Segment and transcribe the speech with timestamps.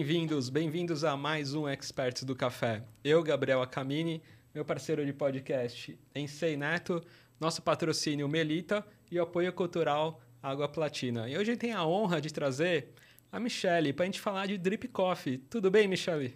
[0.00, 2.82] Bem-vindos, bem-vindos a mais um Experts do Café.
[3.04, 4.22] Eu, Gabriel Acamini,
[4.54, 7.04] meu parceiro de podcast Ensei Neto,
[7.38, 11.28] nosso patrocínio Melita e o apoio cultural Água Platina.
[11.28, 12.94] E hoje tem a honra de trazer
[13.30, 15.36] a Michelle para a gente falar de Drip Coffee.
[15.36, 16.34] Tudo bem, Michelle?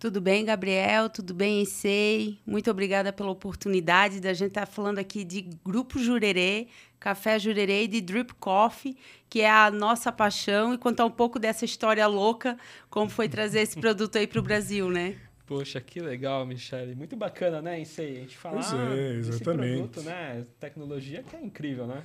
[0.00, 1.08] Tudo bem, Gabriel?
[1.08, 2.40] Tudo bem, Ensei?
[2.44, 6.66] Muito obrigada pela oportunidade da gente estar tá falando aqui de Grupo Jurerê,
[7.06, 8.96] Café Jurerê de Drip Coffee,
[9.30, 12.58] que é a nossa paixão, e contar um pouco dessa história louca,
[12.90, 15.14] como foi trazer esse produto aí para o Brasil, né?
[15.46, 16.96] Poxa, que legal, Michele.
[16.96, 18.16] Muito bacana, né, Ensei?
[18.16, 19.76] A gente falar pois é, exatamente.
[19.76, 20.44] produto, né?
[20.58, 22.02] Tecnologia que é incrível, né?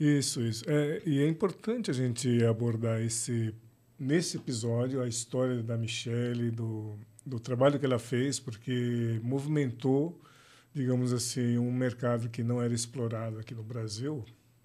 [0.00, 0.64] Isso, isso.
[0.66, 3.54] É, e é importante a gente abordar esse
[3.96, 10.20] nesse episódio a história da Michelle, do do trabalho que ela fez, porque movimentou,
[10.74, 14.24] digamos assim, um mercado que não era explorado aqui no Brasil.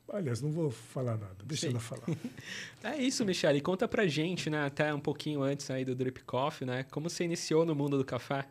[0.10, 1.74] Aliás, não vou falar nada, deixa Sim.
[1.74, 2.06] ela falar.
[2.84, 3.60] é isso, Michele.
[3.60, 6.84] Conta pra gente, né, até um pouquinho antes aí do Drip Coffee, né?
[6.84, 8.48] Como você iniciou no mundo do café?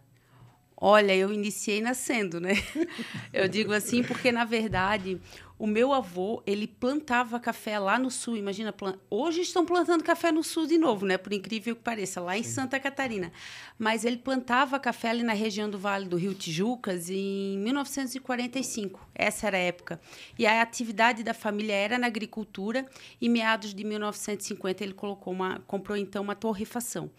[0.78, 2.52] Olha, eu iniciei nascendo, né?
[3.32, 5.18] Eu digo assim porque, na verdade,
[5.58, 8.36] o meu avô, ele plantava café lá no sul.
[8.36, 8.98] Imagina, plant...
[9.08, 11.16] hoje estão plantando café no sul de novo, né?
[11.16, 12.50] Por incrível que pareça, lá em Sim.
[12.50, 13.32] Santa Catarina.
[13.78, 19.08] Mas ele plantava café ali na região do Vale do Rio Tijucas em 1945.
[19.14, 19.98] Essa era a época.
[20.38, 22.84] E a atividade da família era na agricultura.
[23.18, 27.10] E meados de 1950 ele colocou uma, comprou então uma torrefação.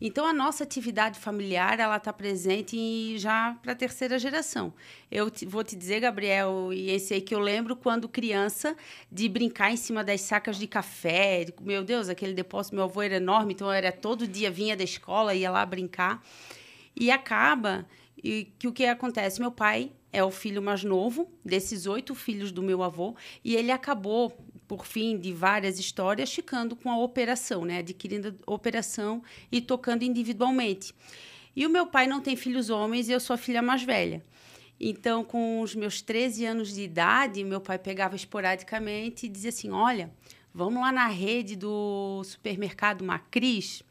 [0.00, 4.72] Então, a nossa atividade familiar ela está presente já para a terceira geração.
[5.10, 8.76] Eu te, vou te dizer, Gabriel, e esse que eu lembro quando criança,
[9.10, 11.46] de brincar em cima das sacas de café.
[11.60, 15.34] Meu Deus, aquele depósito, meu avô era enorme, então era todo dia, vinha da escola,
[15.34, 16.22] ia lá brincar.
[16.94, 17.86] E acaba
[18.22, 19.40] e que o que acontece?
[19.40, 23.70] Meu pai é o filho mais novo desses oito filhos do meu avô e ele
[23.70, 24.36] acabou
[24.68, 27.78] por fim de várias histórias, ficando com a operação, né?
[27.78, 30.94] adquirindo a operação e tocando individualmente.
[31.56, 34.22] E o meu pai não tem filhos homens e eu sou a filha mais velha.
[34.78, 39.72] Então, com os meus 13 anos de idade, meu pai pegava esporadicamente e dizia assim:
[39.72, 40.12] Olha,
[40.54, 43.82] vamos lá na rede do supermercado Macris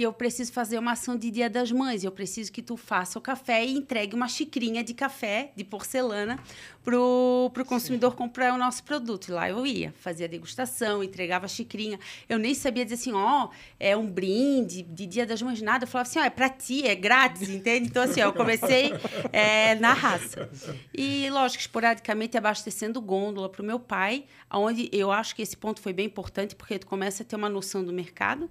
[0.00, 2.02] que eu preciso fazer uma ação de Dia das Mães.
[2.02, 6.38] Eu preciso que tu faça o café e entregue uma xicrinha de café de porcelana
[6.82, 8.16] pro, pro consumidor Sim.
[8.16, 9.28] comprar o nosso produto.
[9.28, 12.00] E lá eu ia, fazia degustação, entregava a xicrinha.
[12.30, 15.84] Eu nem sabia dizer assim, ó, oh, é um brinde de Dia das Mães, nada.
[15.84, 17.88] Eu falava assim, ó, oh, é para ti, é grátis, entende?
[17.88, 18.94] Então, assim, ó, eu comecei
[19.30, 20.48] é, na raça.
[20.94, 25.78] E, lógico, esporadicamente abastecendo gôndola para o meu pai, onde eu acho que esse ponto
[25.78, 28.48] foi bem importante, porque tu começa a ter uma noção do mercado,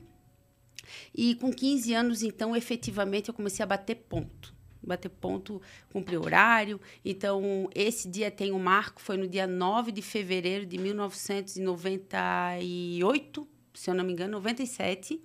[1.16, 4.54] e com 15 anos, então, efetivamente, eu comecei a bater ponto.
[4.82, 5.62] Bater ponto,
[5.92, 6.80] cumprir horário.
[7.04, 13.90] Então, esse dia tem um marco, foi no dia 9 de fevereiro de 1998, se
[13.90, 15.22] eu não me engano, 97,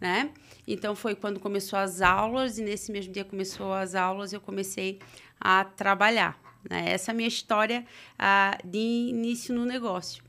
[0.00, 0.30] né?
[0.66, 4.98] Então, foi quando começou as aulas, e nesse mesmo dia começou as aulas, eu comecei
[5.40, 6.40] a trabalhar.
[6.68, 6.90] Né?
[6.90, 7.84] Essa é a minha história
[8.18, 10.22] ah, de início no negócio.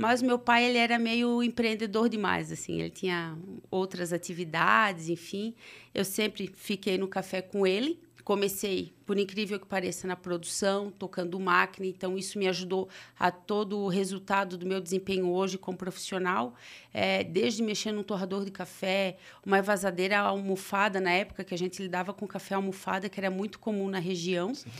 [0.00, 2.80] Mas meu pai, ele era meio empreendedor demais, assim.
[2.80, 3.36] Ele tinha
[3.70, 5.54] outras atividades, enfim.
[5.94, 8.00] Eu sempre fiquei no café com ele.
[8.24, 11.86] Comecei, por incrível que pareça, na produção, tocando máquina.
[11.86, 16.54] Então, isso me ajudou a todo o resultado do meu desempenho hoje como profissional.
[16.94, 21.82] É, desde mexer num torrador de café, uma evasadeira almofada, na época que a gente
[21.82, 24.54] lidava com café almofada, que era muito comum na região.
[24.54, 24.70] Sim.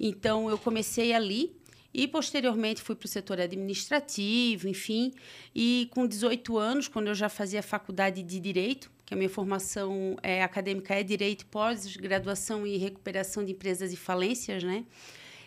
[0.00, 1.54] Então, eu comecei ali
[1.94, 5.12] e posteriormente fui para o setor administrativo, enfim.
[5.54, 10.16] E com 18 anos, quando eu já fazia faculdade de direito, que a minha formação
[10.20, 14.84] é, acadêmica é direito, pós-graduação e recuperação de empresas e falências, né?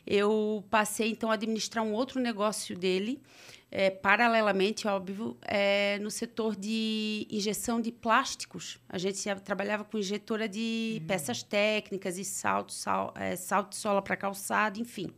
[0.05, 3.21] Eu passei então a administrar um outro negócio dele,
[3.69, 8.79] é, paralelamente, óbvio, é, no setor de injeção de plásticos.
[8.87, 11.07] A gente trabalhava com injetora de uhum.
[11.07, 15.13] peças técnicas e salto, sal, é, salto de sola para calçado, enfim.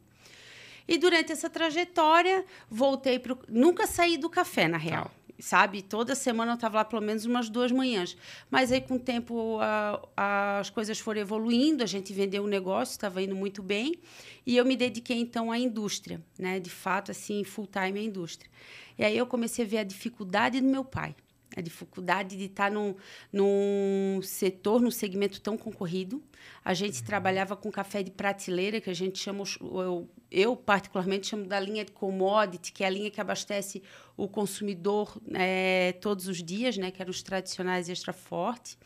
[0.90, 3.38] E durante essa trajetória, voltei para.
[3.48, 5.06] Nunca saí do café, na real.
[5.06, 5.12] Tá.
[5.40, 5.84] Sabe?
[5.84, 8.18] Toda semana eu estava lá pelo menos umas duas manhãs.
[8.50, 12.46] Mas aí, com o tempo, a, a, as coisas foram evoluindo, a gente vendeu o
[12.48, 14.00] um negócio, estava indo muito bem.
[14.48, 16.60] E eu me dediquei, então, à indústria, né?
[16.60, 18.50] De fato, assim, full time à indústria.
[18.98, 21.16] E aí eu comecei a ver a dificuldade do meu pai
[21.56, 22.96] a dificuldade de estar num,
[23.32, 26.24] num setor, num segmento tão concorrido.
[26.64, 27.06] A gente uhum.
[27.06, 31.84] trabalhava com café de prateleira, que a gente chama, eu, eu particularmente chamo da linha
[31.84, 33.82] de commodity, que é a linha que abastece
[34.16, 38.78] o consumidor é, todos os dias, né, que eram os tradicionais extra forte.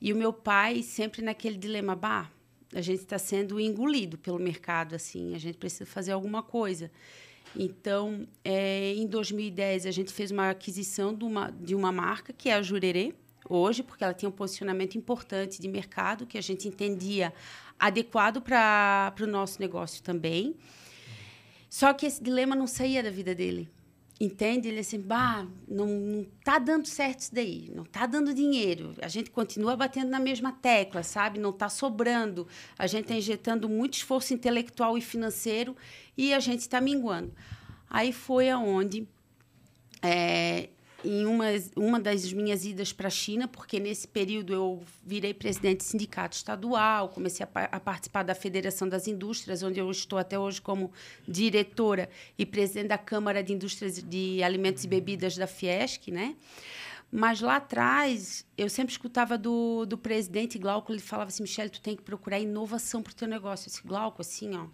[0.00, 2.30] E o meu pai sempre naquele dilema, bah,
[2.74, 6.90] a gente está sendo engolido pelo mercado, assim, a gente precisa fazer alguma coisa.
[7.56, 12.48] Então, é, em 2010, a gente fez uma aquisição de uma, de uma marca, que
[12.48, 13.14] é a Jurerê,
[13.48, 17.32] hoje, porque ela tinha um posicionamento importante de mercado que a gente entendia
[17.78, 20.56] adequado para o nosso negócio também.
[21.68, 23.68] Só que esse dilema não saía da vida dele.
[24.24, 24.68] Entende?
[24.68, 28.94] Ele assim, bah, não, não tá dando certo isso daí, não tá dando dinheiro.
[29.02, 31.38] A gente continua batendo na mesma tecla, sabe?
[31.38, 32.48] Não tá sobrando.
[32.78, 35.76] A gente está injetando muito esforço intelectual e financeiro
[36.16, 37.34] e a gente está minguando.
[37.90, 39.06] Aí foi aonde
[40.00, 40.70] é,
[41.04, 41.46] em uma,
[41.76, 46.36] uma das minhas idas para a China, porque nesse período eu virei presidente de sindicato
[46.36, 50.90] estadual, comecei a, a, participar da Federação das Indústrias, onde eu estou até hoje como
[51.28, 52.08] diretora
[52.38, 56.34] e presidente da Câmara de Indústrias de Alimentos e Bebidas da Fiesc, né?
[57.12, 61.80] Mas lá atrás, eu sempre escutava do, do presidente Glauco, ele falava assim, Michele, tu
[61.80, 63.68] tem que procurar inovação para o teu negócio.
[63.68, 64.66] Eu disse, Glauco, assim, ó,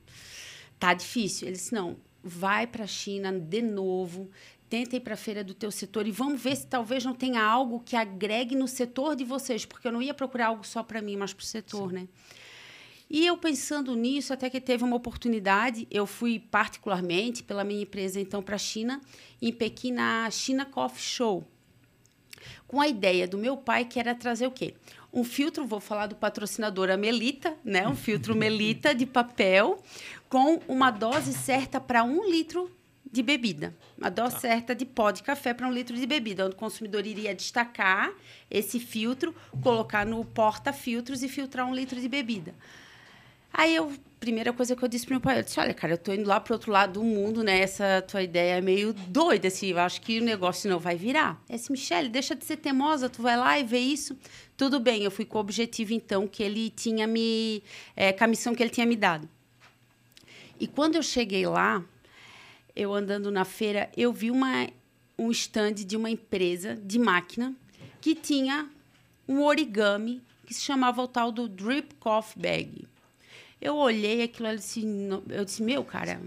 [0.78, 1.48] tá difícil.
[1.48, 4.30] Ele disse, não, vai para a China de novo,
[4.70, 7.42] tenta ir para a feira do teu setor e vamos ver se talvez não tenha
[7.42, 11.02] algo que agregue no setor de vocês, porque eu não ia procurar algo só para
[11.02, 11.94] mim, mas para o setor, Sim.
[11.96, 12.08] né?
[13.10, 18.20] E eu pensando nisso, até que teve uma oportunidade, eu fui particularmente pela minha empresa
[18.20, 19.00] então para a China,
[19.42, 21.44] em Pequim na China Coffee Show,
[22.68, 24.74] com a ideia do meu pai que era trazer o quê?
[25.12, 27.88] Um filtro, vou falar do patrocinador, a Melita, né?
[27.88, 29.82] Um filtro Melita de papel
[30.28, 32.70] com uma dose certa para um litro
[33.12, 33.74] de bebida.
[34.00, 34.40] A dose tá.
[34.40, 38.12] certa de pó de café para um litro de bebida, onde o consumidor iria destacar
[38.50, 42.54] esse filtro, colocar no porta-filtros e filtrar um litro de bebida.
[43.52, 45.98] Aí eu, primeira coisa que eu disse para meu pai, eu disse, olha, cara, eu
[45.98, 47.60] tô indo lá para outro lado do mundo, né?
[47.60, 51.42] Essa tua ideia é meio doida, assim, eu acho que o negócio não vai virar.
[51.48, 54.16] É assim, Michele, deixa de ser teimosa, tu vai lá e vê isso.
[54.56, 57.60] Tudo bem, eu fui com o objetivo, então, que ele tinha me...
[57.96, 59.28] É, com a missão que ele tinha me dado.
[60.60, 61.82] E quando eu cheguei lá,
[62.74, 64.68] eu andando na feira, eu vi uma,
[65.18, 67.54] um stand de uma empresa de máquina
[68.00, 68.68] que tinha
[69.28, 72.88] um origami que se chamava o tal do Drip Coffee Bag.
[73.60, 76.20] Eu olhei aquilo e eu disse, meu, cara,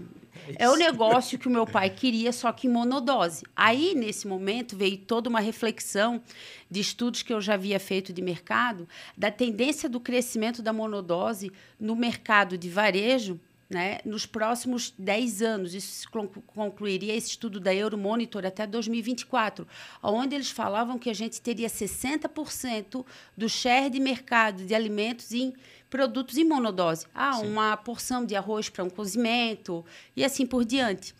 [0.56, 3.44] é o negócio que o meu pai queria, só que em monodose.
[3.56, 6.22] Aí, nesse momento, veio toda uma reflexão
[6.70, 11.50] de estudos que eu já havia feito de mercado, da tendência do crescimento da monodose
[11.78, 15.74] no mercado de varejo né, nos próximos 10 anos.
[15.74, 16.08] Isso
[16.46, 19.66] concluiria esse estudo da Euromonitor até 2024,
[20.02, 23.04] onde eles falavam que a gente teria 60%
[23.36, 25.54] do share de mercado de alimentos em
[25.88, 27.06] produtos em monodose.
[27.14, 27.46] Ah, Sim.
[27.46, 29.84] uma porção de arroz para um cozimento
[30.16, 31.14] e assim por diante.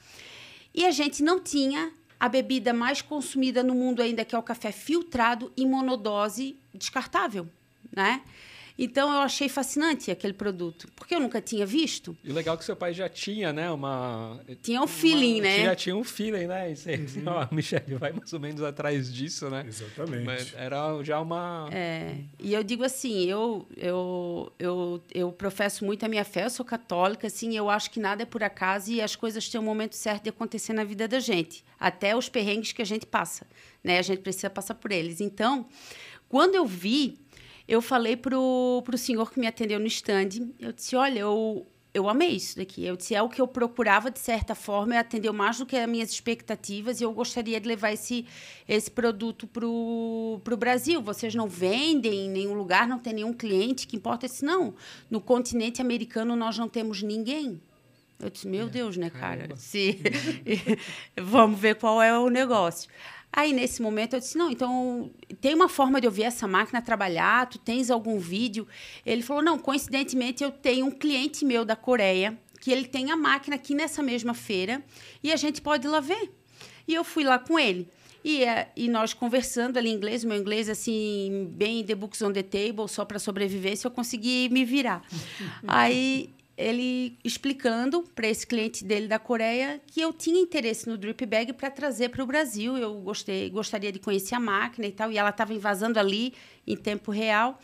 [0.75, 4.43] E a gente não tinha a bebida mais consumida no mundo ainda, que é o
[4.43, 7.47] café filtrado em monodose descartável,
[7.95, 8.23] né?
[8.77, 12.17] Então eu achei fascinante aquele produto, porque eu nunca tinha visto.
[12.25, 15.43] E o legal é que seu pai já tinha, né, uma tinha um feeling, uma,
[15.43, 15.65] né?
[15.65, 16.73] Já tinha um feeling, né?
[16.73, 17.23] E você, uhum.
[17.27, 19.65] ó, Michelle vai mais ou menos atrás disso, né?
[19.67, 20.25] Exatamente.
[20.25, 22.17] Mas era já uma É.
[22.41, 26.65] E eu digo assim, eu eu eu eu professo muito a minha fé, eu sou
[26.65, 29.95] católica, assim, eu acho que nada é por acaso e as coisas têm um momento
[29.95, 33.47] certo de acontecer na vida da gente, até os perrengues que a gente passa,
[33.85, 33.99] né?
[33.99, 35.21] A gente precisa passar por eles.
[35.21, 35.67] Então,
[36.29, 37.19] quando eu vi
[37.67, 42.09] eu falei pro, pro senhor que me atendeu no stand, eu disse, olha, eu, eu
[42.09, 42.85] amei isso daqui.
[42.85, 45.89] Eu disse, é o que eu procurava, de certa forma, atendeu mais do que as
[45.89, 48.27] minhas expectativas e eu gostaria de levar esse,
[48.69, 51.01] esse produto para o Brasil.
[51.01, 54.27] Vocês não vendem em nenhum lugar, não tem nenhum cliente que importa.
[54.27, 54.75] isso não,
[55.09, 57.61] no continente americano nós não temos ninguém.
[58.19, 59.55] Eu disse, meu é, Deus, né, cara?
[59.57, 60.01] Se...
[61.17, 62.91] Vamos ver qual é o negócio.
[63.37, 65.11] Aí, nesse momento, eu disse, não, então,
[65.41, 67.49] tem uma forma de eu ver essa máquina trabalhar?
[67.49, 68.65] Tu tens algum vídeo?
[69.05, 73.17] Ele falou, não, coincidentemente, eu tenho um cliente meu da Coreia, que ele tem a
[73.17, 74.85] máquina aqui nessa mesma feira,
[75.21, 76.33] e a gente pode ir lá ver.
[76.87, 77.89] E eu fui lá com ele.
[78.23, 82.33] E, eh, e nós conversando ali em inglês, meu inglês, assim, bem the books on
[82.33, 85.03] the table, só para sobreviver, se eu consegui me virar.
[85.67, 91.27] Aí ele explicando para esse cliente dele da Coreia que eu tinha interesse no drip
[91.27, 92.77] bag para trazer para o Brasil.
[92.77, 95.11] Eu gostei, gostaria de conhecer a máquina e tal.
[95.11, 96.33] E ela estava invasando ali
[96.67, 97.59] em tempo real.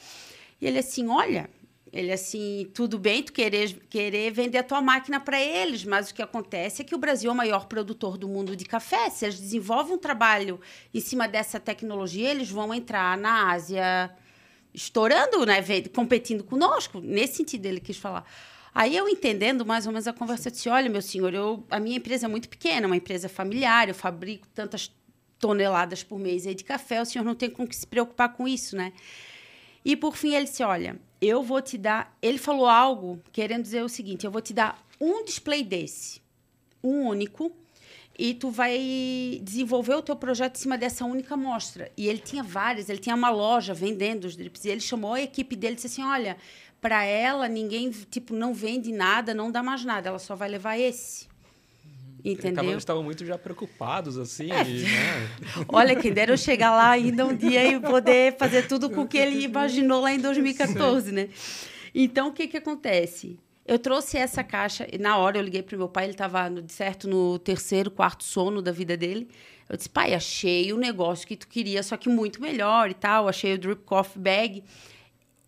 [0.60, 1.48] E ele assim, olha,
[1.92, 6.14] ele assim, tudo bem, tu querer, querer vender a tua máquina para eles, mas o
[6.14, 9.08] que acontece é que o Brasil é o maior produtor do mundo de café.
[9.10, 10.60] Se eles desenvolvem um trabalho
[10.92, 14.10] em cima dessa tecnologia, eles vão entrar na Ásia
[14.72, 15.58] estourando, né,
[15.92, 17.00] competindo conosco.
[17.00, 18.24] Nesse sentido ele quis falar.
[18.74, 21.80] Aí eu entendendo mais ou menos a conversa, eu disse: olha, meu senhor, eu, a
[21.80, 24.92] minha empresa é muito pequena, uma empresa familiar, eu fabrico tantas
[25.38, 28.46] toneladas por mês aí de café, o senhor não tem com que se preocupar com
[28.46, 28.92] isso, né?
[29.84, 32.16] E por fim ele disse: olha, eu vou te dar.
[32.22, 36.20] Ele falou algo querendo dizer o seguinte: eu vou te dar um display desse,
[36.84, 37.50] um único,
[38.18, 41.90] e tu vai desenvolver o teu projeto em cima dessa única amostra.
[41.96, 44.64] E ele tinha várias, ele tinha uma loja vendendo os drips.
[44.64, 46.36] E ele chamou a equipe dele e disse assim: olha,
[46.80, 50.78] para ela ninguém tipo não vende nada, não dá mais nada, ela só vai levar
[50.78, 51.28] esse.
[52.24, 52.64] Entendeu?
[52.64, 54.50] Eles estavam muito já preocupados, assim.
[54.52, 54.62] É.
[54.62, 55.28] E, né?
[55.68, 59.08] Olha, quem dera eu chegar lá ainda um dia e poder fazer tudo com o
[59.08, 61.12] que ele imaginou lá em 2014, Sim.
[61.12, 61.28] né?
[61.94, 63.38] Então, o que, que acontece?
[63.66, 66.52] Eu trouxe essa caixa, e na hora eu liguei para o meu pai, ele estava,
[66.68, 69.28] certo, no terceiro, quarto sono da vida dele.
[69.68, 73.28] Eu disse, pai, achei o negócio que tu queria, só que muito melhor e tal.
[73.28, 74.64] Achei o Drip Coffee Bag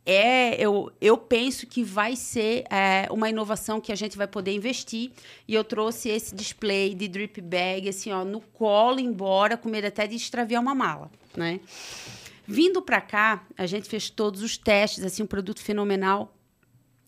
[0.04, 4.52] é, eu, eu penso que vai ser é, uma inovação que a gente vai poder
[4.52, 5.12] investir.
[5.46, 9.86] E eu trouxe esse display de drip bag, assim, ó, no colo, embora, com medo
[9.86, 11.60] até de extraviar uma mala, né?
[12.44, 16.36] Vindo para cá, a gente fez todos os testes, assim, um produto fenomenal.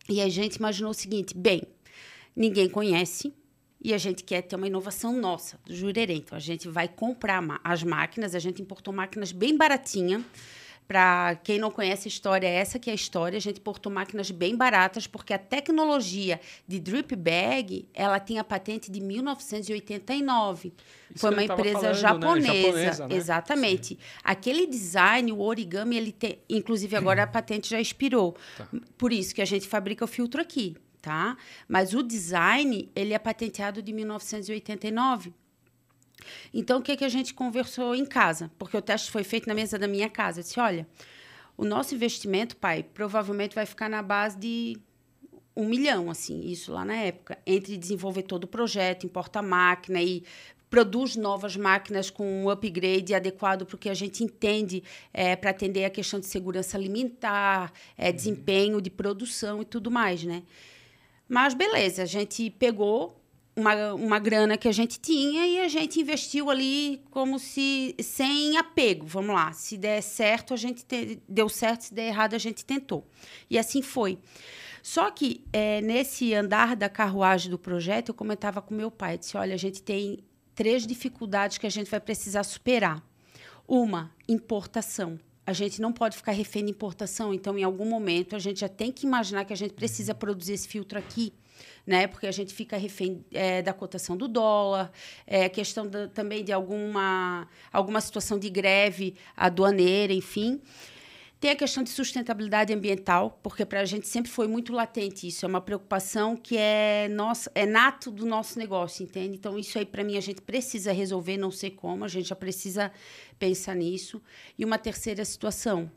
[0.08, 1.62] E a gente imaginou o seguinte: bem,
[2.36, 3.34] ninguém conhece,
[3.82, 6.14] e a gente quer ter uma inovação nossa, do Jurerê.
[6.14, 10.22] Então, a gente vai comprar as máquinas, a gente importou máquinas bem baratinhas
[10.86, 13.36] para quem não conhece a história, essa que é a história.
[13.36, 18.44] A gente portou máquinas bem baratas, porque a tecnologia de drip bag, ela tem a
[18.44, 20.72] patente de 1989.
[21.10, 22.52] Isso Foi uma empresa falando, japonesa.
[22.52, 22.62] Né?
[22.62, 23.14] japonesa né?
[23.16, 23.88] Exatamente.
[23.88, 23.98] Sim.
[24.22, 26.38] Aquele design, o origami, ele tem.
[26.48, 28.36] Inclusive, agora a patente já expirou.
[28.56, 28.68] Tá.
[28.98, 30.76] Por isso que a gente fabrica o filtro aqui.
[31.00, 31.36] Tá?
[31.68, 35.34] Mas o design, ele é patenteado de 1989.
[36.52, 38.50] Então, o que, que a gente conversou em casa?
[38.58, 40.40] Porque o teste foi feito na mesa da minha casa.
[40.40, 40.86] Eu disse: olha,
[41.56, 44.76] o nosso investimento, pai, provavelmente vai ficar na base de
[45.56, 50.24] um milhão, assim, isso lá na época, entre desenvolver todo o projeto, importa máquina e
[50.68, 55.50] produz novas máquinas com um upgrade adequado para o que a gente entende é, para
[55.50, 60.42] atender a questão de segurança alimentar, é, desempenho de produção e tudo mais, né?
[61.28, 63.23] Mas beleza, a gente pegou
[63.56, 68.56] uma, uma grana que a gente tinha e a gente investiu ali como se sem
[68.56, 69.06] apego.
[69.06, 72.64] Vamos lá, se der certo, a gente te, deu certo, se der errado, a gente
[72.64, 73.06] tentou.
[73.48, 74.18] E assim foi.
[74.82, 79.36] Só que é, nesse andar da carruagem do projeto, eu comentava com meu pai, disse:
[79.36, 80.18] olha, a gente tem
[80.54, 83.02] três dificuldades que a gente vai precisar superar.
[83.66, 85.18] Uma, importação.
[85.46, 88.68] A gente não pode ficar refém de importação, então, em algum momento, a gente já
[88.68, 91.32] tem que imaginar que a gente precisa produzir esse filtro aqui
[91.86, 92.06] né?
[92.06, 94.90] Porque a gente fica refém é, da cotação do dólar,
[95.26, 100.60] é, questão da, também de alguma, alguma situação de greve aduaneira, enfim.
[101.44, 105.44] Tem a questão de sustentabilidade ambiental, porque para a gente sempre foi muito latente isso.
[105.44, 109.36] É uma preocupação que é nossa, é nato do nosso negócio, entende?
[109.36, 112.34] Então, isso aí, para mim, a gente precisa resolver, não sei como, a gente já
[112.34, 112.90] precisa
[113.38, 114.22] pensar nisso.
[114.58, 115.92] E uma terceira situação.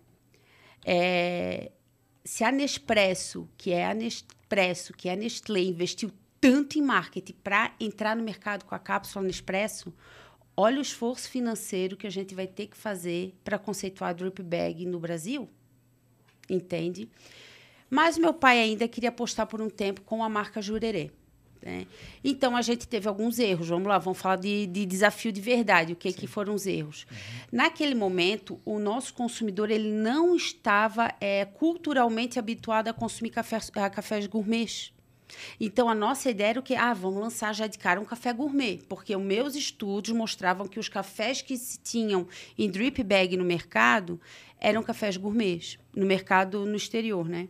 [0.85, 1.71] É,
[2.27, 7.33] se a Nespresso, que é a Nespresso, que é a Nestlé, investiu tanto em marketing
[7.41, 9.93] para entrar no mercado com a cápsula Nespresso,
[10.55, 14.43] olha o esforço financeiro que a gente vai ter que fazer para conceituar a Drip
[14.43, 15.49] Bag no Brasil.
[16.49, 17.09] Entende?
[17.89, 21.11] Mas meu pai ainda queria apostar por um tempo com a marca Jurerê.
[21.61, 21.85] Né?
[22.23, 23.69] Então, a gente teve alguns erros.
[23.69, 25.93] Vamos lá, vamos falar de, de desafio de verdade.
[25.93, 27.05] O que, que foram os erros?
[27.09, 27.17] Uhum.
[27.51, 33.89] Naquele momento, o nosso consumidor ele não estava é, culturalmente habituado a consumir café, a
[33.89, 34.93] cafés gourmets.
[35.59, 36.75] Então, a nossa ideia era o que?
[36.75, 38.79] Ah, vamos lançar já de cara um café gourmet.
[38.87, 43.43] Porque os meus estudos mostravam que os cafés que se tinham em drip bag no
[43.43, 44.19] mercado
[44.59, 45.77] eram cafés gourmets.
[45.95, 47.47] No mercado no exterior, né?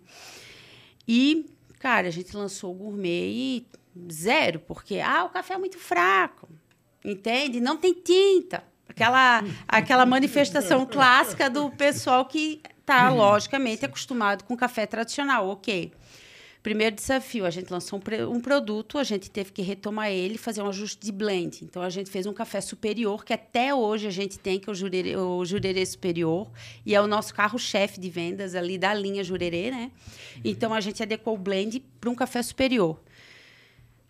[1.08, 1.46] E,
[1.80, 3.68] cara, a gente lançou o gourmet e
[4.12, 6.50] Zero, porque ah, o café é muito fraco,
[7.04, 7.60] entende?
[7.60, 8.64] Não tem tinta.
[8.88, 15.50] Aquela, aquela manifestação clássica do pessoal que está, logicamente, acostumado com café tradicional.
[15.50, 15.92] Ok.
[16.64, 20.62] Primeiro desafio, a gente lançou um, um, produto, a gente teve que retomar ele, fazer
[20.62, 21.64] um ajuste de blend.
[21.64, 24.72] Então, a gente fez um café superior, que até hoje a gente tem, que é
[24.72, 26.52] o Jurerê, o jurerê Superior,
[26.86, 29.92] e é o nosso carro-chefe de vendas ali da linha Jurerê, né?
[30.44, 33.00] Então, a gente adequou o blend para um café superior.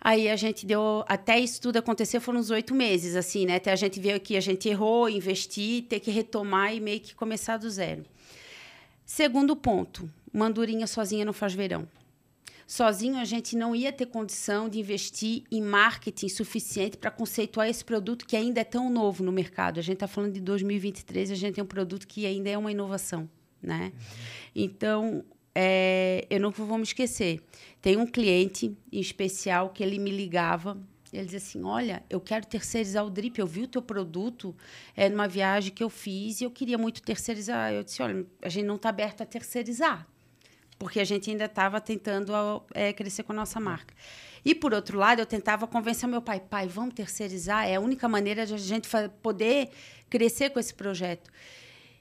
[0.08, 1.04] Aí a gente deu.
[1.06, 3.56] Até isso tudo acontecer foram uns oito meses, assim, né?
[3.56, 7.14] Até a gente ver que a gente errou, investir, ter que retomar e meio que
[7.14, 8.06] começar do zero.
[9.06, 11.86] Segundo ponto: mandurinha sozinha não faz verão.
[12.66, 17.84] Sozinho a gente não ia ter condição de investir em marketing suficiente para conceituar esse
[17.84, 19.78] produto que ainda é tão novo no mercado.
[19.78, 22.72] A gente está falando de 2023, a gente tem um produto que ainda é uma
[22.72, 23.30] inovação,
[23.62, 23.92] né?
[24.56, 25.26] Então,
[25.60, 27.42] é, eu nunca vou me esquecer.
[27.82, 30.78] Tem um cliente em especial que ele me ligava.
[31.12, 33.40] Ele dizia assim: Olha, eu quero terceirizar o drip.
[33.40, 34.56] Eu vi o teu produto
[34.96, 37.74] é, numa viagem que eu fiz e eu queria muito terceirizar.
[37.74, 40.08] Eu disse: Olha, a gente não está aberto a terceirizar.
[40.78, 42.32] porque a gente ainda estava tentando
[42.72, 43.96] é, crescer com a nossa marca.
[44.46, 48.08] E, por outro lado, eu tentava convencer meu pai, pai, vamos terceirizar, é a única
[48.08, 48.88] maneira de a gente
[49.24, 49.70] poder
[50.08, 51.32] crescer com esse projeto.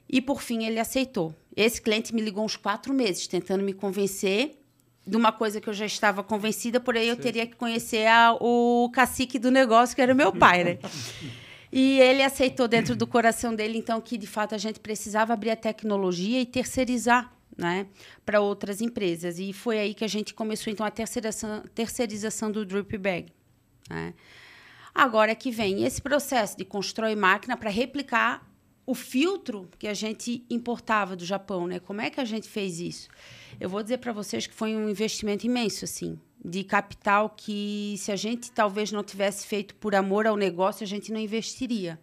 [0.09, 1.35] E, por fim, ele aceitou.
[1.55, 4.61] Esse cliente me ligou uns quatro meses, tentando me convencer
[5.05, 8.89] de uma coisa que eu já estava convencida, porém eu teria que conhecer a, o
[8.93, 10.77] cacique do negócio, que era meu pai, né?
[11.69, 15.51] E ele aceitou dentro do coração dele, então, que de fato a gente precisava abrir
[15.51, 17.87] a tecnologia e terceirizar né,
[18.25, 19.37] para outras empresas.
[19.37, 23.33] E foi aí que a gente começou, então, a terceirização, terceirização do Drip Bag.
[23.89, 24.13] Né?
[24.95, 28.46] Agora que vem esse processo de constrói máquina para replicar
[28.87, 31.77] o filtro que a gente importava do Japão, né?
[31.77, 33.09] Como é que a gente fez isso?
[33.59, 38.13] Eu vou dizer para vocês que foi um investimento imenso, assim, de capital que se
[38.13, 41.99] a gente talvez não tivesse feito por amor ao negócio, a gente não investiria.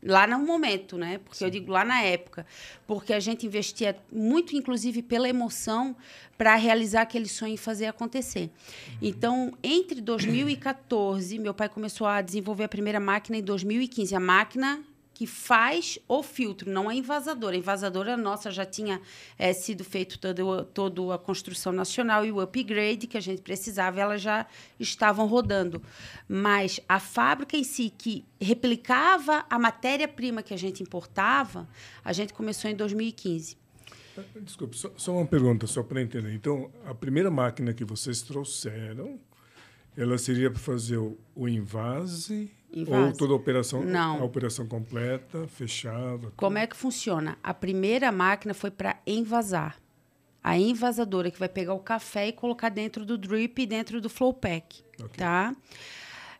[0.00, 1.18] Lá no momento, né?
[1.18, 1.46] Porque Sim.
[1.46, 2.46] eu digo lá na época.
[2.86, 5.96] Porque a gente investia muito, inclusive, pela emoção
[6.36, 8.42] para realizar aquele sonho e fazer acontecer.
[8.42, 8.98] Uhum.
[9.02, 14.14] Então, entre 2014, meu pai começou a desenvolver a primeira máquina em 2015.
[14.14, 14.84] A máquina
[15.18, 17.56] que faz o filtro, não a envasadora.
[17.56, 19.02] A envasadora nossa já tinha
[19.36, 23.98] é, sido feito toda, toda a construção nacional e o upgrade que a gente precisava,
[23.98, 24.46] elas já
[24.78, 25.82] estavam rodando.
[26.28, 31.68] Mas a fábrica em si, que replicava a matéria-prima que a gente importava,
[32.04, 33.56] a gente começou em 2015.
[34.40, 36.32] Desculpe, só, só uma pergunta, só para entender.
[36.32, 39.18] Então, a primeira máquina que vocês trouxeram,
[39.98, 42.48] ela seria para fazer o, o invase
[42.86, 44.20] ou toda a operação, Não.
[44.20, 46.32] a operação completa, fechada?
[46.36, 47.36] Como é que funciona?
[47.42, 49.76] A primeira máquina foi para envasar.
[50.44, 54.08] A envasadora que vai pegar o café e colocar dentro do drip e dentro do
[54.08, 55.08] flow pack, okay.
[55.16, 55.56] tá?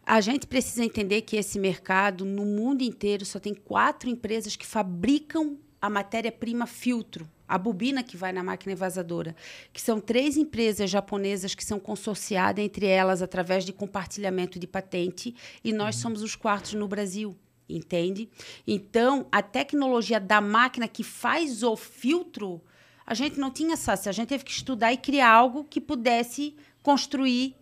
[0.07, 4.67] A gente precisa entender que esse mercado, no mundo inteiro, só tem quatro empresas que
[4.67, 9.35] fabricam a matéria-prima filtro a bobina que vai na máquina envasadora,
[9.73, 15.35] que são três empresas japonesas que são consorciadas entre elas através de compartilhamento de patente,
[15.65, 16.03] e nós uhum.
[16.03, 17.37] somos os quartos no Brasil.
[17.71, 18.31] Entende?
[18.67, 22.63] Então, a tecnologia da máquina que faz o filtro,
[23.05, 24.09] a gente não tinha acesso.
[24.09, 27.55] A gente teve que estudar e criar algo que pudesse construir,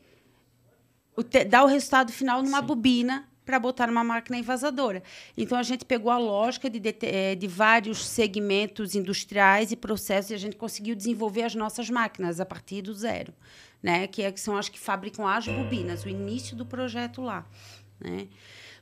[1.17, 2.67] o dar o resultado final numa Sim.
[2.67, 5.03] bobina para botar numa máquina envasadora.
[5.37, 10.33] Então a gente pegou a lógica de, de, eh, de, vários segmentos industriais e processos
[10.33, 13.33] e a gente conseguiu desenvolver as nossas máquinas a partir do zero,
[13.81, 14.09] né?
[14.09, 17.47] Que, é, que são as que fabricam as bobinas, o início do projeto lá,
[18.01, 18.27] né?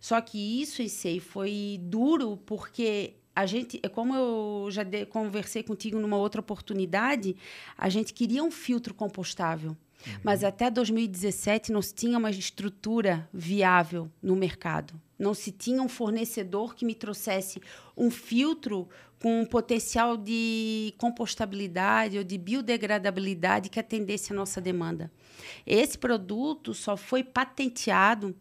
[0.01, 5.05] Só que isso em si foi duro porque a gente, é como eu já de,
[5.07, 7.37] conversei contigo numa outra oportunidade,
[7.77, 9.77] a gente queria um filtro compostável.
[10.23, 14.95] Mas até 2017 não se tinha uma estrutura viável no mercado.
[15.19, 17.61] Não se tinha um fornecedor que me trouxesse
[17.97, 18.89] um filtro
[19.21, 25.11] com um potencial de compostabilidade ou de biodegradabilidade que atendesse a nossa demanda.
[25.67, 28.37] Esse produto só foi patenteado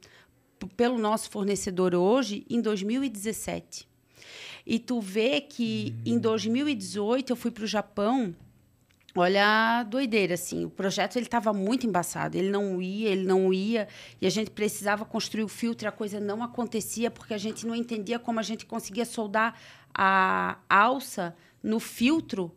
[0.75, 3.87] pelo nosso fornecedor hoje em 2017.
[4.65, 8.35] E tu vê que em 2018 eu fui para o Japão
[9.15, 9.45] Olha
[9.79, 10.65] a doideira, assim.
[10.65, 12.35] O projeto ele estava muito embaçado.
[12.35, 13.87] Ele não ia, ele não ia.
[14.19, 17.67] E a gente precisava construir o filtro e a coisa não acontecia porque a gente
[17.67, 19.55] não entendia como a gente conseguia soldar
[19.93, 22.51] a alça no filtro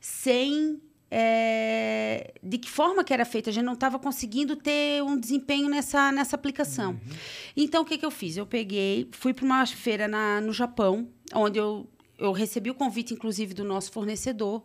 [0.00, 3.48] sem é, de que forma que era feito.
[3.48, 6.92] A gente não estava conseguindo ter um desempenho nessa, nessa aplicação.
[6.92, 7.16] Uhum.
[7.56, 8.36] Então, o que, que eu fiz?
[8.36, 11.88] Eu peguei, fui para uma feira na, no Japão, onde eu
[12.20, 14.62] eu recebi o convite, inclusive, do nosso fornecedor.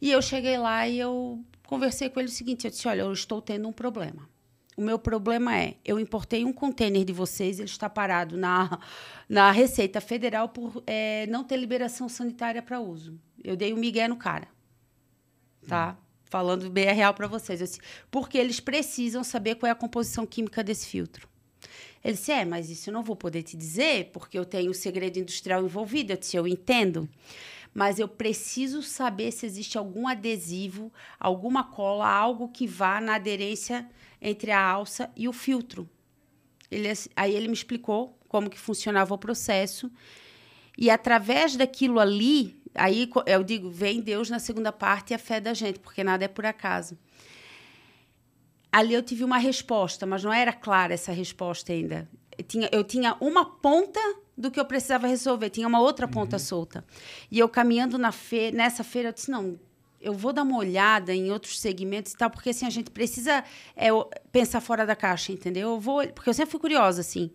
[0.00, 3.12] E eu cheguei lá e eu conversei com ele o seguinte: eu disse, olha, eu
[3.12, 4.28] estou tendo um problema.
[4.76, 8.78] O meu problema é, eu importei um container de vocês, ele está parado na,
[9.26, 13.18] na Receita Federal por é, não ter liberação sanitária para uso.
[13.42, 14.48] Eu dei um migué no cara,
[15.66, 15.96] tá?
[15.98, 16.02] Hum.
[16.28, 17.60] Falando bem real para vocês.
[17.60, 21.26] Disse, porque eles precisam saber qual é a composição química desse filtro.
[22.04, 24.74] Ele disse: É, mas isso eu não vou poder te dizer, porque eu tenho o
[24.74, 26.12] segredo industrial envolvido.
[26.12, 27.08] Eu disse: Eu entendo.
[27.74, 33.86] Mas eu preciso saber se existe algum adesivo, alguma cola, algo que vá na aderência
[34.20, 35.88] entre a alça e o filtro.
[36.70, 39.90] Ele, aí ele me explicou como que funcionava o processo.
[40.78, 45.38] E através daquilo ali, aí eu digo, vem Deus na segunda parte e a fé
[45.38, 46.96] da gente, porque nada é por acaso
[48.76, 52.06] ali eu tive uma resposta, mas não era clara essa resposta ainda.
[52.36, 53.98] Eu tinha, eu tinha uma ponta
[54.36, 56.40] do que eu precisava resolver, tinha uma outra ponta uhum.
[56.40, 56.84] solta.
[57.30, 59.58] E eu caminhando na fe nessa feira, eu disse: não,
[59.98, 63.42] eu vou dar uma olhada em outros segmentos e tal, porque assim a gente precisa
[63.74, 63.88] é,
[64.30, 65.70] pensar fora da caixa, entendeu?
[65.70, 67.30] Eu vou, porque eu sempre fui curiosa assim.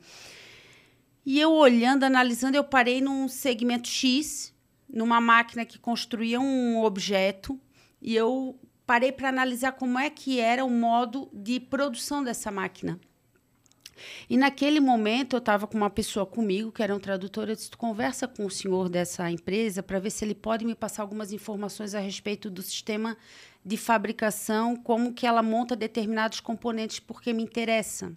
[1.25, 4.54] E eu olhando, analisando, eu parei num segmento X,
[4.88, 7.60] numa máquina que construía um objeto,
[7.99, 8.60] e eu
[8.91, 12.99] parei para analisar como é que era o modo de produção dessa máquina.
[14.30, 17.71] E naquele momento eu estava com uma pessoa comigo, que era um tradutor, eu disse,
[17.71, 21.95] conversa com o senhor dessa empresa para ver se ele pode me passar algumas informações
[21.95, 23.15] a respeito do sistema
[23.63, 28.12] de fabricação, como que ela monta determinados componentes, porque me interessa.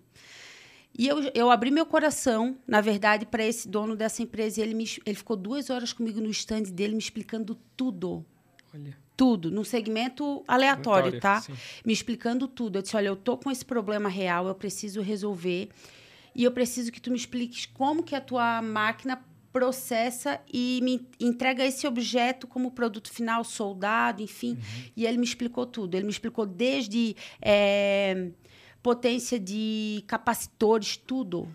[0.98, 4.58] E eu, eu abri meu coração, na verdade, para esse dono dessa empresa.
[4.58, 8.26] E ele, me, ele ficou duas horas comigo no stand dele, me explicando tudo.
[8.74, 9.03] Olha.
[9.16, 11.40] Tudo, num segmento aleatório, tá?
[11.40, 11.54] Sim.
[11.84, 12.78] Me explicando tudo.
[12.78, 15.68] Eu disse: olha, eu tô com esse problema real, eu preciso resolver.
[16.34, 19.22] E eu preciso que tu me expliques como que a tua máquina
[19.52, 24.54] processa e me entrega esse objeto como produto final, soldado, enfim.
[24.54, 24.90] Uhum.
[24.96, 25.94] E ele me explicou tudo.
[25.94, 28.30] Ele me explicou desde é,
[28.82, 31.48] potência de capacitores, tudo.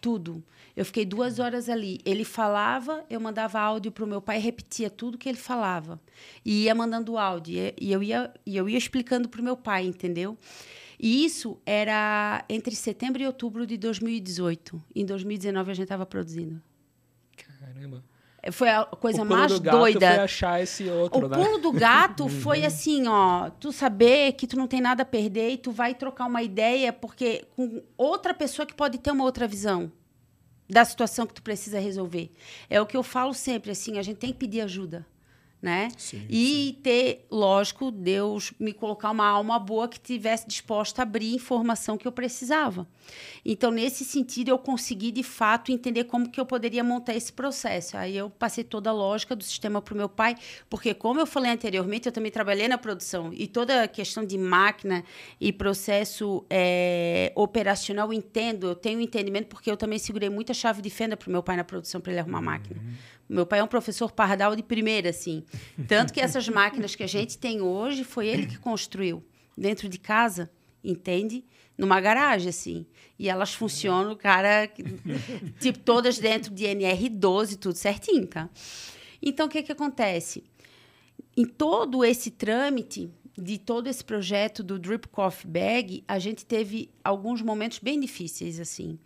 [0.00, 0.44] Tudo.
[0.76, 2.00] Eu fiquei duas horas ali.
[2.04, 6.00] Ele falava, eu mandava áudio para o meu pai, repetia tudo que ele falava.
[6.44, 7.74] E ia mandando áudio.
[7.80, 10.38] E eu ia, e eu ia explicando para o meu pai, entendeu?
[11.00, 14.82] E isso era entre setembro e outubro de 2018.
[14.94, 16.60] Em 2019 a gente estava produzindo.
[17.36, 18.04] Caramba.
[18.52, 20.14] Foi a coisa mais doida.
[20.14, 21.36] Foi achar esse outro, o né?
[21.36, 22.28] pulo do gato uhum.
[22.28, 25.94] foi assim, ó, tu saber que tu não tem nada a perder e tu vai
[25.94, 29.90] trocar uma ideia porque com outra pessoa que pode ter uma outra visão
[30.68, 32.30] da situação que tu precisa resolver.
[32.70, 35.04] É o que eu falo sempre, assim, a gente tem que pedir ajuda
[35.60, 35.88] né?
[35.96, 36.80] Sim, e sim.
[36.82, 42.06] ter, lógico, Deus me colocar uma alma boa que tivesse disposta a abrir informação que
[42.06, 42.86] eu precisava.
[43.44, 47.96] Então, nesse sentido, eu consegui de fato entender como que eu poderia montar esse processo.
[47.96, 50.36] Aí eu passei toda a lógica do sistema para o meu pai,
[50.68, 54.36] porque como eu falei anteriormente, eu também trabalhei na produção e toda a questão de
[54.38, 55.02] máquina
[55.40, 60.82] e processo é, operacional eu entendo, eu tenho entendimento porque eu também segurei muita chave
[60.82, 62.80] de fenda para o meu pai na produção para ele arrumar a máquina.
[62.80, 62.94] Uhum.
[63.28, 65.44] Meu pai é um professor pardal de primeira, assim.
[65.86, 69.22] Tanto que essas máquinas que a gente tem hoje foi ele que construiu
[69.56, 70.50] dentro de casa,
[70.82, 71.44] entende?
[71.76, 72.86] Numa garagem, assim.
[73.18, 74.66] E elas funcionam, cara,
[75.60, 78.48] tipo, todas dentro de NR12, tudo certinho, tá?
[79.20, 80.42] Então, o que que acontece?
[81.36, 86.90] Em todo esse trâmite de todo esse projeto do Drip Coffee Bag, a gente teve
[87.04, 88.98] alguns momentos bem difíceis, assim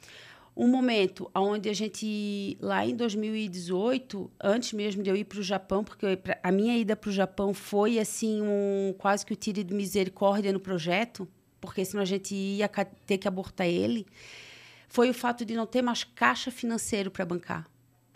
[0.55, 5.43] um momento onde a gente, lá em 2018, antes mesmo de eu ir para o
[5.43, 6.07] Japão, porque
[6.43, 10.53] a minha ida para o Japão foi assim um quase que o tiro de misericórdia
[10.53, 11.27] no projeto,
[11.61, 12.69] porque senão a gente ia
[13.07, 14.07] ter que abortar ele,
[14.89, 17.67] foi o fato de não ter mais caixa financeiro para bancar.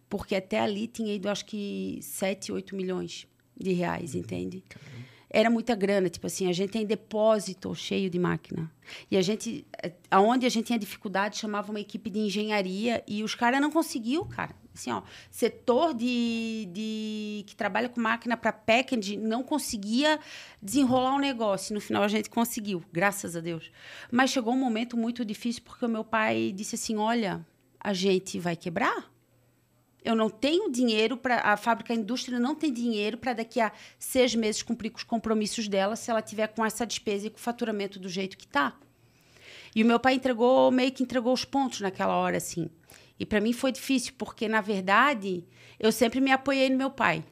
[0.08, 3.26] Porque até ali tinha ido, acho que, 7, 8 milhões
[3.58, 4.20] de reais, uhum.
[4.20, 4.62] entende?
[4.68, 6.08] Caramba era muita grana.
[6.08, 8.70] Tipo assim, a gente tem depósito cheio de máquina.
[9.10, 9.66] E a gente,
[10.10, 14.24] aonde a gente tinha dificuldade, chamava uma equipe de engenharia e os caras não conseguiu,
[14.24, 14.54] cara.
[14.72, 20.20] Assim, ó, setor de, de que trabalha com máquina para packaging não conseguia
[20.60, 21.74] desenrolar um negócio.
[21.74, 23.70] No final a gente conseguiu, graças a Deus.
[24.10, 27.44] Mas chegou um momento muito difícil porque o meu pai disse assim: "Olha,
[27.80, 29.15] a gente vai quebrar?"
[30.06, 31.40] Eu não tenho dinheiro para.
[31.40, 35.02] A fábrica, a indústria não tem dinheiro para daqui a seis meses cumprir com os
[35.02, 38.44] compromissos dela se ela tiver com essa despesa e com o faturamento do jeito que
[38.44, 38.78] está.
[39.74, 42.70] E o meu pai entregou, meio que entregou os pontos naquela hora, assim.
[43.18, 45.44] E para mim foi difícil, porque, na verdade,
[45.76, 47.24] eu sempre me apoiei no meu pai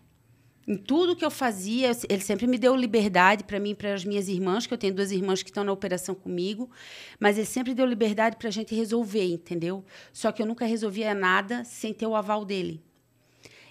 [0.67, 4.05] em tudo que eu fazia, ele sempre me deu liberdade para mim e para as
[4.05, 6.71] minhas irmãs, que eu tenho duas irmãs que estão na operação comigo,
[7.21, 9.85] mas ele sempre deu liberdade para a gente resolver, entendeu?
[10.13, 12.83] Só que eu nunca resolvia nada sem ter o aval dele.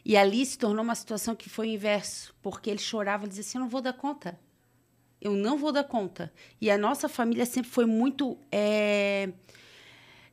[0.06, 3.42] E ali se tornou uma situação que foi o inverso, porque ele chorava, ele dizia
[3.42, 4.38] assim: Eu não vou dar conta.
[5.20, 6.32] Eu não vou dar conta.
[6.60, 8.38] E a nossa família sempre foi muito.
[8.52, 9.30] É...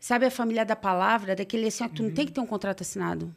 [0.01, 2.09] Sabe a família da palavra, daquele assim: Tu uhum.
[2.09, 3.35] não tem que ter um contrato assinado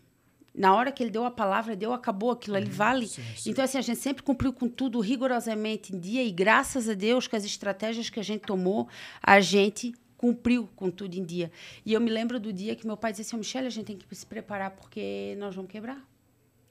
[0.55, 2.71] na hora que ele deu a palavra, deu, acabou, aquilo ali uhum.
[2.71, 3.07] vale.
[3.07, 3.49] Sim, sim.
[3.49, 7.27] Então, assim, a gente sempre cumpriu com tudo rigorosamente em dia e graças a Deus
[7.27, 8.87] que as estratégias que a gente tomou,
[9.21, 11.51] a gente cumpriu com tudo em dia.
[11.85, 13.97] E eu me lembro do dia que meu pai disse assim, Michelle, a gente tem
[13.97, 16.12] que se preparar porque nós vamos quebrar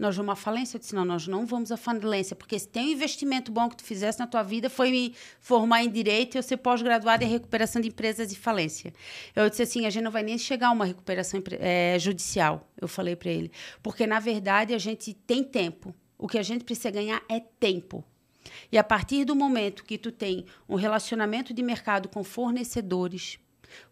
[0.03, 0.77] nós vamos à falência.
[0.77, 3.77] Eu disse, não, nós não vamos à falência, porque se tem um investimento bom que
[3.77, 7.29] tu fizesse na tua vida foi me formar em Direito e eu ser pós-graduada em
[7.29, 8.93] recuperação de empresas e falência.
[9.35, 12.89] Eu disse assim, a gente não vai nem chegar a uma recuperação é, judicial, eu
[12.89, 13.53] falei para ele.
[13.81, 15.95] Porque, na verdade, a gente tem tempo.
[16.19, 18.05] O que a gente precisa ganhar é tempo.
[18.73, 23.39] E a partir do momento que tu tem um relacionamento de mercado com fornecedores,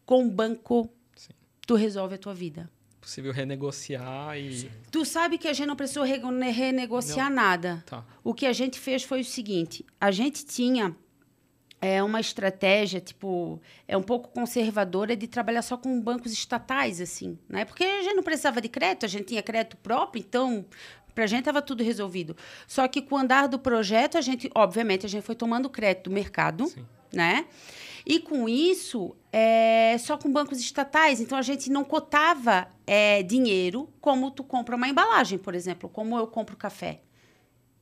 [0.05, 1.31] com banco, Sim.
[1.64, 2.68] tu resolve a tua vida
[3.00, 4.70] possível renegociar e.
[4.90, 7.36] Tu sabe que a gente não precisou renegociar não.
[7.36, 7.84] nada.
[7.86, 8.04] Tá.
[8.22, 10.94] O que a gente fez foi o seguinte: a gente tinha
[11.82, 13.58] é uma estratégia, tipo,
[13.88, 17.64] é um pouco conservadora de trabalhar só com bancos estatais, assim, né?
[17.64, 20.66] Porque a gente não precisava de crédito, a gente tinha crédito próprio, então
[21.14, 22.36] Pra gente estava tudo resolvido.
[22.66, 26.04] Só que com o andar do projeto, a gente, obviamente, a gente foi tomando crédito
[26.08, 26.86] do mercado, Sim.
[27.12, 27.46] né?
[28.11, 31.20] E com isso, é, só com bancos estatais.
[31.20, 36.18] Então, a gente não cotava é, dinheiro como tu compra uma embalagem, por exemplo, como
[36.18, 37.03] eu compro café.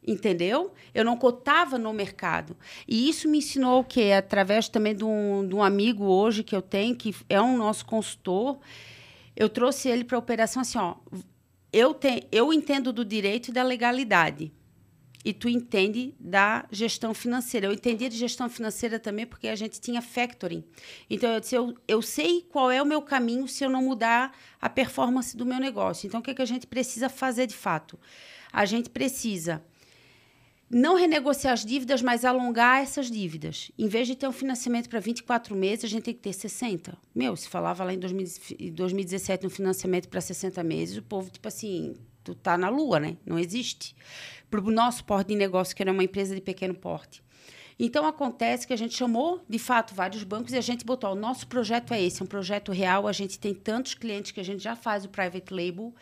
[0.07, 0.75] Entendeu?
[0.93, 2.59] Eu não cotava no mercado.
[2.87, 4.13] E isso me ensinou o quê?
[4.13, 7.87] Através também de um, de um amigo hoje que eu tenho, que é um nosso
[7.87, 8.59] consultor,
[9.35, 10.97] eu trouxe ele para a operação assim, ó.
[11.73, 14.53] Eu, te, eu entendo do direito e da legalidade.
[15.29, 17.67] E tu entende da gestão financeira.
[17.67, 20.65] Eu entendia de gestão financeira também porque a gente tinha factoring.
[21.11, 24.35] Então, eu disse, eu, eu sei qual é o meu caminho se eu não mudar
[24.59, 26.07] a performance do meu negócio.
[26.07, 27.99] Então, o que, é que a gente precisa fazer de fato?
[28.51, 29.63] A gente precisa
[30.71, 33.71] não renegociar as dívidas, mas alongar essas dívidas.
[33.79, 36.97] Em vez de ter um financiamento para 24 meses, a gente tem que ter 60.
[37.15, 41.97] Meu, se falava lá em 2017 um financiamento para 60 meses, o povo, tipo assim,
[42.29, 43.17] tu tá na lua, né?
[43.25, 43.97] Não existe.
[44.51, 47.23] Para o nosso porte de negócio, que era uma empresa de pequeno porte.
[47.81, 51.15] Então, acontece que a gente chamou, de fato, vários bancos e a gente botou: o
[51.15, 53.07] nosso projeto é esse, é um projeto real.
[53.07, 55.95] A gente tem tantos clientes que a gente já faz o private label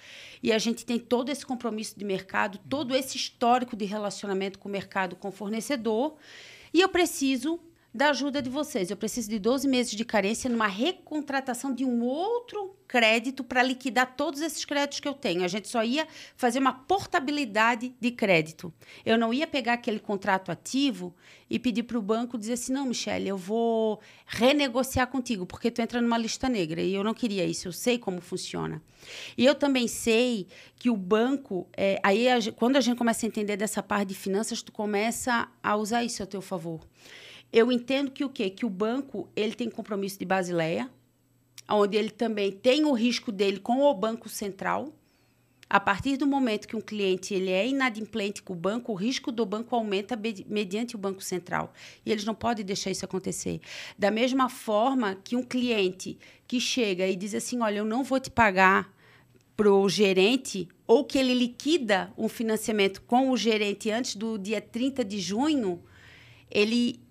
[0.42, 4.68] e a gente tem todo esse compromisso de mercado, todo esse histórico de relacionamento com
[4.68, 6.16] o mercado, com o fornecedor.
[6.72, 7.60] E eu preciso
[7.96, 8.90] da ajuda de vocês.
[8.90, 14.14] Eu preciso de 12 meses de carência numa recontratação de um outro crédito para liquidar
[14.16, 15.42] todos esses créditos que eu tenho.
[15.42, 16.06] A gente só ia
[16.36, 18.72] fazer uma portabilidade de crédito.
[19.04, 21.14] Eu não ia pegar aquele contrato ativo
[21.48, 25.80] e pedir para o banco dizer assim: não, Michelle, eu vou renegociar contigo, porque tu
[25.80, 26.82] entra numa lista negra.
[26.82, 28.82] E eu não queria isso, eu sei como funciona.
[29.38, 30.46] E eu também sei
[30.78, 34.14] que o banco, é, aí a, quando a gente começa a entender dessa parte de
[34.14, 36.80] finanças, tu começa a usar isso a teu favor.
[37.56, 38.50] Eu entendo que o quê?
[38.50, 40.90] Que o banco ele tem compromisso de Basileia,
[41.66, 44.94] onde ele também tem o risco dele com o Banco Central.
[45.66, 49.32] A partir do momento que um cliente ele é inadimplente com o banco, o risco
[49.32, 51.72] do banco aumenta mediante o Banco Central.
[52.04, 53.62] E eles não podem deixar isso acontecer.
[53.98, 58.20] Da mesma forma que um cliente que chega e diz assim: Olha, eu não vou
[58.20, 58.94] te pagar
[59.56, 64.60] para o gerente, ou que ele liquida um financiamento com o gerente antes do dia
[64.60, 65.82] 30 de junho,
[66.50, 67.05] ele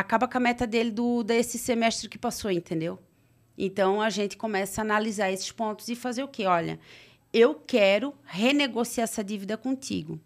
[0.00, 2.98] acaba com a meta dele do desse semestre que passou, entendeu?
[3.56, 6.46] Então a gente começa a analisar esses pontos e fazer o quê?
[6.46, 6.78] Olha,
[7.32, 10.20] eu quero renegociar essa dívida contigo.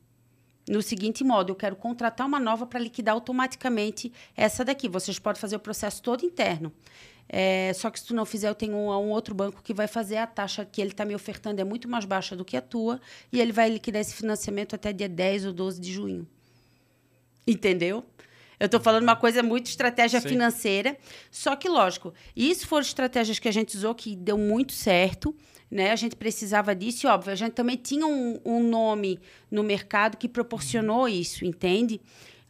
[0.68, 4.88] No seguinte modo, eu quero contratar uma nova para liquidar automaticamente essa daqui.
[4.88, 6.72] Vocês podem fazer o processo todo interno.
[7.28, 9.88] É, só que se tu não fizer, eu tenho um, um outro banco que vai
[9.88, 12.60] fazer a taxa que ele está me ofertando é muito mais baixa do que a
[12.60, 13.00] tua
[13.32, 16.28] e ele vai liquidar esse financiamento até dia 10 ou 12 de junho.
[17.46, 18.04] Entendeu?
[18.62, 20.28] Eu estou falando uma coisa muito estratégia Sim.
[20.28, 20.96] financeira.
[21.32, 25.34] Só que, lógico, isso foram estratégias que a gente usou que deu muito certo.
[25.68, 25.90] Né?
[25.90, 29.18] A gente precisava disso e, óbvio, a gente também tinha um, um nome
[29.50, 32.00] no mercado que proporcionou isso, entende?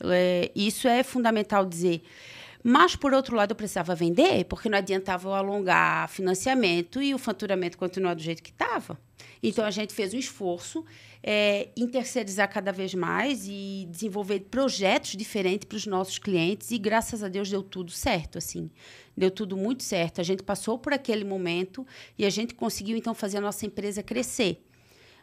[0.04, 2.02] É, isso é fundamental dizer.
[2.62, 7.18] Mas, por outro lado, eu precisava vender, porque não adiantava eu alongar financiamento e o
[7.18, 8.98] faturamento continuar do jeito que estava.
[9.42, 10.84] Então, a gente fez um esforço
[11.20, 16.70] é, em terceirizar cada vez mais e desenvolver projetos diferentes para os nossos clientes.
[16.70, 18.70] E, graças a Deus, deu tudo certo, assim.
[19.16, 20.20] Deu tudo muito certo.
[20.20, 21.84] A gente passou por aquele momento
[22.16, 24.64] e a gente conseguiu, então, fazer a nossa empresa crescer.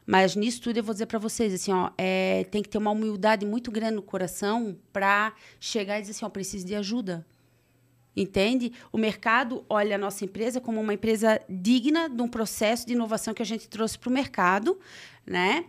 [0.06, 2.90] Mas nisso tudo eu vou dizer para vocês assim, ó, é, tem que ter uma
[2.90, 7.26] humildade muito grande no coração para chegar e dizer assim, ó, preciso de ajuda.
[8.20, 8.74] Entende?
[8.92, 13.34] O mercado olha a nossa empresa como uma empresa digna de um processo de inovação
[13.34, 14.78] que a gente trouxe para o mercado,
[15.26, 15.64] né?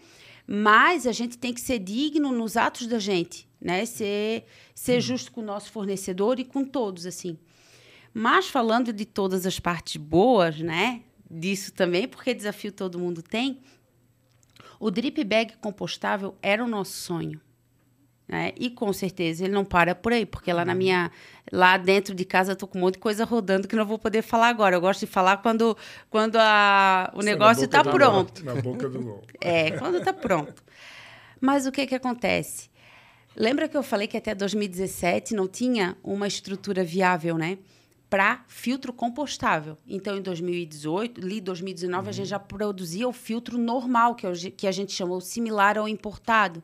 [0.49, 3.85] Mas a gente tem que ser digno nos atos da gente, né?
[3.85, 5.01] Ser, ser hum.
[5.01, 7.39] justo com o nosso fornecedor e com todos, assim.
[8.13, 11.03] Mas falando de todas as partes boas, né?
[11.31, 13.61] Disso também, porque desafio todo mundo tem.
[14.81, 17.41] O drip bag compostável era o nosso sonho.
[18.31, 18.53] Né?
[18.57, 20.79] E com certeza ele não para por aí, porque lá na uhum.
[20.79, 21.11] minha
[21.51, 23.99] lá dentro de casa eu tô com um monte de coisa rodando que não vou
[23.99, 24.77] poder falar agora.
[24.77, 25.77] Eu gosto de falar quando,
[26.09, 28.45] quando a, o negócio está pronto.
[28.45, 29.23] Na boca do gol.
[29.43, 30.63] É, quando está pronto.
[31.41, 32.71] Mas o que que acontece?
[33.35, 37.59] Lembra que eu falei que até 2017 não tinha uma estrutura viável, né?
[38.09, 39.77] Para filtro compostável.
[39.89, 42.09] Então, em 2018, ali 2019, uhum.
[42.09, 45.89] a gente já produzia o filtro normal, que, é que a gente chamou similar ao
[45.89, 46.63] importado.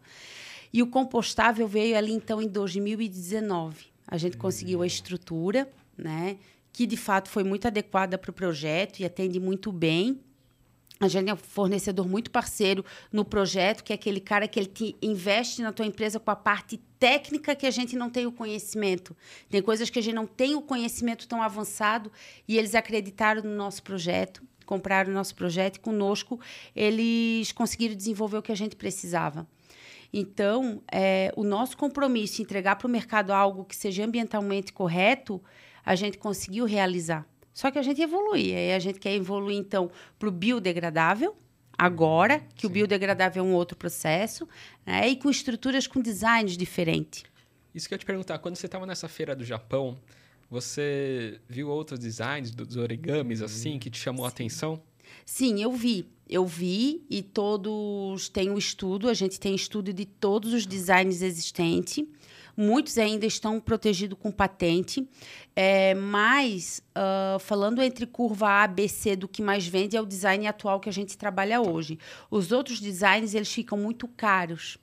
[0.73, 3.87] E o compostável veio ali, então, em 2019.
[4.07, 6.37] A gente conseguiu a estrutura, né?
[6.73, 10.21] Que de fato foi muito adequada para o projeto e atende muito bem.
[10.99, 14.67] A gente é um fornecedor muito parceiro no projeto, que é aquele cara que ele
[14.67, 18.33] te investe na tua empresa com a parte técnica que a gente não tem o
[18.33, 19.15] conhecimento.
[19.51, 22.11] Tem coisas que a gente não tem o conhecimento tão avançado
[22.49, 24.43] e eles acreditaram no nosso projeto.
[24.65, 26.41] compraram o nosso projeto e conosco
[26.75, 29.47] eles conseguiram desenvolver o que a gente precisava.
[30.13, 35.43] Então, é, o nosso compromisso em entregar para o mercado algo que seja ambientalmente correto,
[35.85, 37.27] a gente conseguiu realizar.
[37.53, 38.55] Só que a gente evolui.
[38.55, 41.37] Aí a gente quer evoluir, então, para o biodegradável,
[41.77, 42.67] agora, que Sim.
[42.67, 44.49] o biodegradável é um outro processo,
[44.85, 45.09] né?
[45.09, 47.25] e com estruturas com designs diferentes.
[47.75, 49.99] Isso que eu ia te perguntar, quando você estava nessa feira do Japão,
[50.51, 54.27] você viu outros designs dos origamis, assim, que te chamou Sim.
[54.27, 54.83] a atenção?
[55.27, 56.07] Sim, eu vi.
[56.29, 61.23] Eu vi e todos têm um estudo, a gente tem estudo de todos os designs
[61.23, 62.05] existentes.
[62.57, 65.07] Muitos ainda estão protegidos com patente,
[65.55, 70.07] é, mas uh, falando entre curva A, B, C, do que mais vende é o
[70.07, 71.99] design atual que a gente trabalha hoje.
[72.31, 74.79] Os outros designs eles ficam muito caros.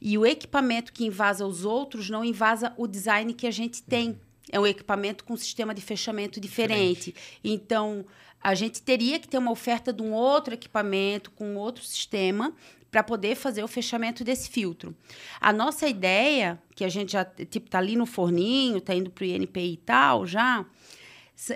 [0.00, 4.18] E o equipamento que invasa os outros não invasa o design que a gente tem.
[4.50, 7.12] É um equipamento com sistema de fechamento diferente.
[7.12, 7.40] diferente.
[7.44, 8.06] Então,
[8.42, 12.54] a gente teria que ter uma oferta de um outro equipamento, com outro sistema,
[12.90, 14.94] para poder fazer o fechamento desse filtro.
[15.40, 19.24] A nossa ideia, que a gente já tipo tá ali no forninho, tá indo para
[19.24, 20.64] o INPI e tal, já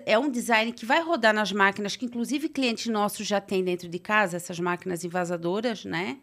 [0.07, 3.89] é um design que vai rodar nas máquinas que inclusive clientes nossos já têm dentro
[3.89, 6.19] de casa, essas máquinas invasadoras, né?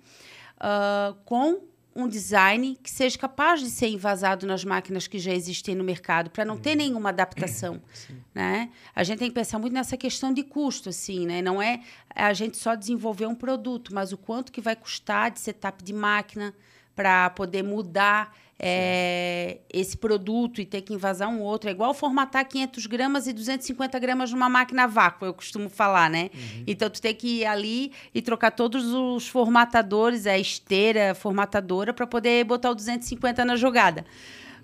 [0.57, 1.68] Uh, com
[1.99, 6.29] um design que seja capaz de ser invasado nas máquinas que já existem no mercado,
[6.29, 6.75] para não ter uhum.
[6.77, 7.81] nenhuma adaptação.
[8.33, 8.69] Né?
[8.95, 11.41] A gente tem que pensar muito nessa questão de custo, assim, né?
[11.41, 11.81] Não é
[12.15, 15.91] a gente só desenvolver um produto, mas o quanto que vai custar de setup de
[15.91, 16.53] máquina
[16.95, 21.69] para poder mudar é, esse produto e ter que invasar um outro.
[21.69, 26.09] É igual formatar 500 gramas e 250 gramas numa máquina a vácuo, eu costumo falar,
[26.09, 26.29] né?
[26.33, 26.63] Uhum.
[26.67, 32.05] Então, tu tem que ir ali e trocar todos os formatadores, a esteira formatadora, para
[32.05, 34.05] poder botar o 250 na jogada.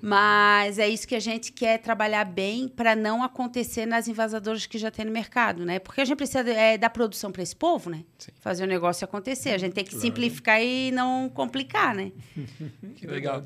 [0.02, 4.78] Mas é isso que a gente quer trabalhar bem para não acontecer nas invasadoras que
[4.78, 5.80] já tem no mercado, né?
[5.80, 8.04] Porque a gente precisa é, dar produção para esse povo, né?
[8.20, 8.32] Sim.
[8.40, 9.52] Fazer o negócio acontecer.
[9.52, 10.06] A gente tem que claro.
[10.06, 12.12] simplificar e não complicar, né?
[12.98, 13.42] que legal.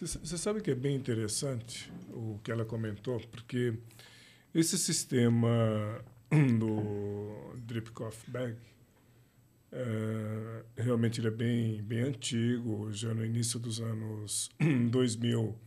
[0.00, 3.74] Você sabe que é bem interessante o que ela comentou, porque
[4.54, 8.56] esse sistema do drip coffee bag
[9.72, 12.92] é, realmente ele é bem bem antigo.
[12.92, 14.50] Já no início dos anos
[14.90, 15.58] 2000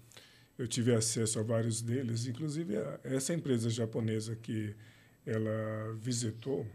[0.58, 4.74] eu tive acesso a vários deles, inclusive a essa empresa japonesa que
[5.26, 6.66] ela visitou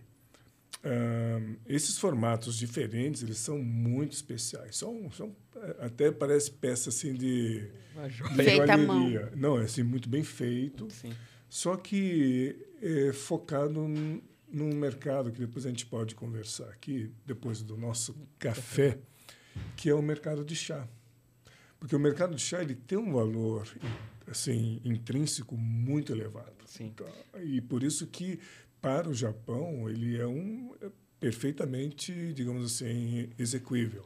[0.85, 4.77] Uh, esses formatos diferentes, eles são muito especiais.
[4.77, 5.35] São, são
[5.81, 9.33] até parece peça assim de, de joalheria.
[9.35, 10.89] Não, é assim muito bem feito.
[10.91, 11.13] Sim.
[11.49, 17.63] Só que é focado num, num mercado que depois a gente pode conversar aqui, depois
[17.63, 18.99] do nosso café,
[19.77, 20.87] que é o mercado de chá.
[21.79, 23.67] Porque o mercado de chá ele tem um valor
[24.27, 26.55] assim intrínseco muito elevado.
[26.67, 26.87] Sim.
[26.87, 27.07] Então,
[27.43, 28.41] e por isso que
[28.81, 34.05] para o Japão, ele é um é perfeitamente, digamos assim, execuível.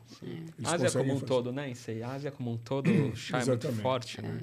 [0.64, 1.26] Ásia como um fazer.
[1.26, 1.72] todo, né?
[1.88, 4.40] Em Ásia como um todo, o chá é muito forte, né?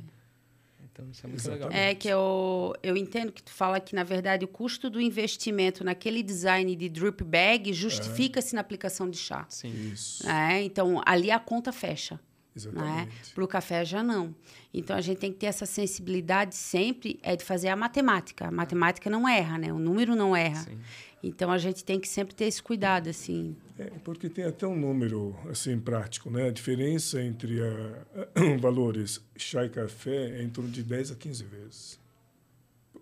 [0.98, 1.68] Então, isso é muito Exatamente.
[1.68, 1.90] legal.
[1.90, 5.84] É que eu, eu entendo que tu fala que, na verdade, o custo do investimento
[5.84, 8.56] naquele design de drip bag justifica-se é.
[8.56, 9.46] na aplicação de chá.
[9.48, 9.92] Sim.
[9.92, 10.28] Isso.
[10.28, 12.20] É, então, ali a conta fecha.
[12.66, 13.08] Né?
[13.34, 14.34] Para o café já não.
[14.74, 18.48] Então a gente tem que ter essa sensibilidade sempre é de fazer a matemática.
[18.48, 19.72] A matemática não erra, né?
[19.72, 20.64] O número não erra.
[20.64, 20.80] Sim.
[21.24, 23.56] Então a gente tem que sempre ter esse cuidado assim.
[23.78, 26.48] É, porque tem até um número assim prático, né?
[26.48, 31.16] A diferença entre a, a, valores chá e café é em torno de 10 a
[31.16, 32.00] 15 vezes.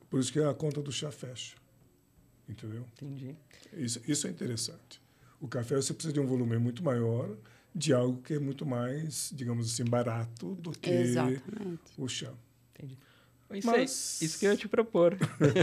[0.10, 1.56] Por isso que a conta do chá fecha.
[2.48, 2.86] Entendeu?
[2.94, 3.36] Entendi.
[3.74, 5.02] Isso, isso é interessante.
[5.42, 7.36] O café você precisa de um volume muito maior
[7.76, 11.82] de algo que é muito mais, digamos assim, barato do que Exatamente.
[11.98, 12.32] o chá.
[12.74, 12.98] Entendi.
[13.54, 14.22] Isso, Mas...
[14.22, 15.16] isso que eu ia te propor.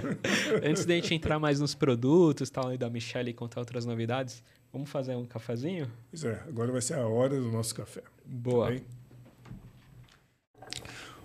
[0.63, 3.87] Antes de a gente entrar mais nos produtos tal, e da Michelle e contar outras
[3.87, 5.91] novidades, vamos fazer um cafezinho?
[6.11, 8.03] Pois é, agora vai ser a hora do nosso café.
[8.25, 8.73] Boa.
[8.73, 8.83] Tá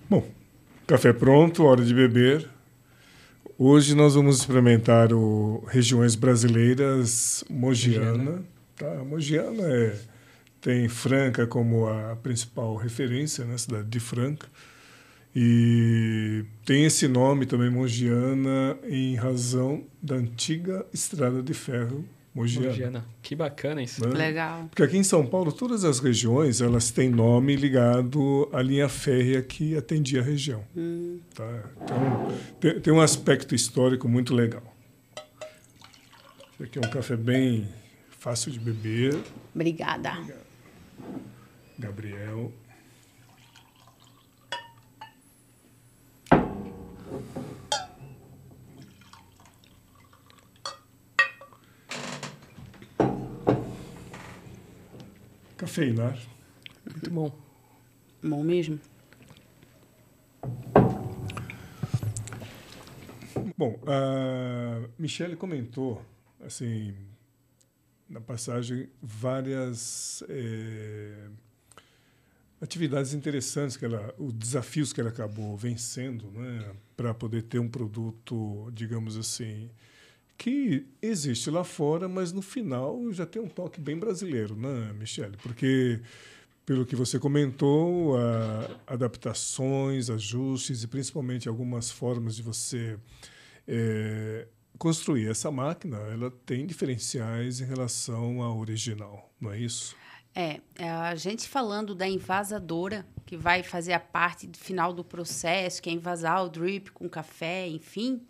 [0.09, 0.27] Bom,
[0.87, 2.49] café pronto, hora de beber.
[3.57, 8.17] Hoje nós vamos experimentar o regiões brasileiras Mogiana.
[8.17, 8.45] Mogiana.
[8.75, 9.03] Tá?
[9.03, 9.99] Mogiana é
[10.61, 14.47] tem Franca como a principal referência, né, cidade de Franca.
[15.35, 22.03] E tem esse nome também, Mogiana, em razão da antiga estrada de ferro
[22.37, 22.67] Mogiana.
[22.67, 23.05] Mogiana.
[23.21, 24.07] Que bacana isso.
[24.07, 24.15] Né?
[24.15, 24.67] Legal.
[24.69, 29.41] Porque aqui em São Paulo, todas as regiões elas têm nome ligado à linha férrea
[29.41, 30.63] que atendia a região.
[30.75, 31.19] Hum.
[31.33, 31.63] Tá?
[31.83, 34.63] Então, tem, tem um aspecto histórico muito legal.
[36.53, 37.67] Esse aqui é um café bem
[38.19, 39.17] fácil de beber.
[39.55, 40.11] Obrigada.
[40.11, 40.46] Obrigado.
[41.79, 42.51] Gabriel.
[55.57, 56.17] Cafeinar.
[56.85, 57.31] Muito bom.
[58.23, 58.79] Bom mesmo.
[63.57, 66.03] Bom, a Michelle comentou,
[66.39, 66.95] assim,
[68.07, 70.23] na passagem, várias.
[70.29, 71.29] Eh,
[72.61, 77.69] atividades interessantes, que ela, os desafios que ela acabou vencendo, né, para poder ter um
[77.69, 79.69] produto, digamos assim,
[80.37, 85.35] que existe lá fora, mas no final já tem um toque bem brasileiro, né, Michelle?
[85.37, 85.99] Porque
[86.65, 88.15] pelo que você comentou,
[88.85, 92.99] adaptações, ajustes e principalmente algumas formas de você
[93.65, 94.47] é,
[94.77, 99.95] construir essa máquina, ela tem diferenciais em relação à original, não é isso?
[100.39, 105.81] É, é, a gente falando da envasadora, que vai fazer a parte final do processo,
[105.81, 108.21] que é envasar o drip com café, enfim,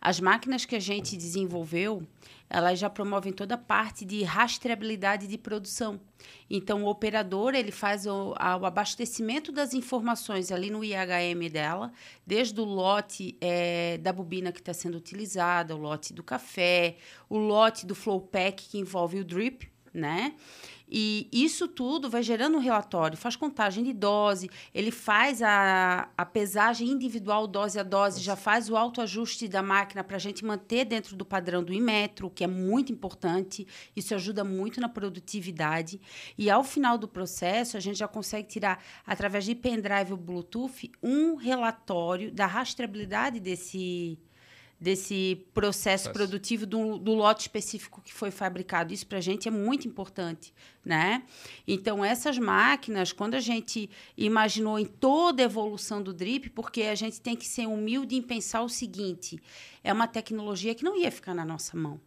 [0.00, 2.06] as máquinas que a gente desenvolveu,
[2.48, 6.00] elas já promovem toda a parte de rastreabilidade de produção.
[6.48, 11.90] Então, o operador ele faz o, a, o abastecimento das informações ali no IHM dela,
[12.24, 16.96] desde o lote é, da bobina que está sendo utilizada, o lote do café,
[17.28, 20.34] o lote do flow pack que envolve o drip, né?
[20.88, 26.26] E isso tudo vai gerando um relatório, faz contagem de dose, ele faz a, a
[26.26, 30.84] pesagem individual dose a dose, já faz o autoajuste da máquina para a gente manter
[30.84, 33.66] dentro do padrão do Imetro, que é muito importante,
[33.96, 35.98] isso ajuda muito na produtividade.
[36.36, 40.92] E ao final do processo, a gente já consegue tirar, através de pendrive ou Bluetooth,
[41.02, 44.18] um relatório da rastreabilidade desse
[44.80, 48.92] desse processo produtivo do, do, lote específico que foi fabricado.
[48.92, 50.52] Isso para a gente é muito importante,
[50.84, 51.22] né?
[51.66, 56.94] Então, essas máquinas, quando a gente imaginou em toda a evolução do drip, porque a
[56.94, 59.40] gente tem que ser humilde em pensar o seguinte,
[59.82, 62.00] é uma tecnologia que não ia ficar na nossa mão.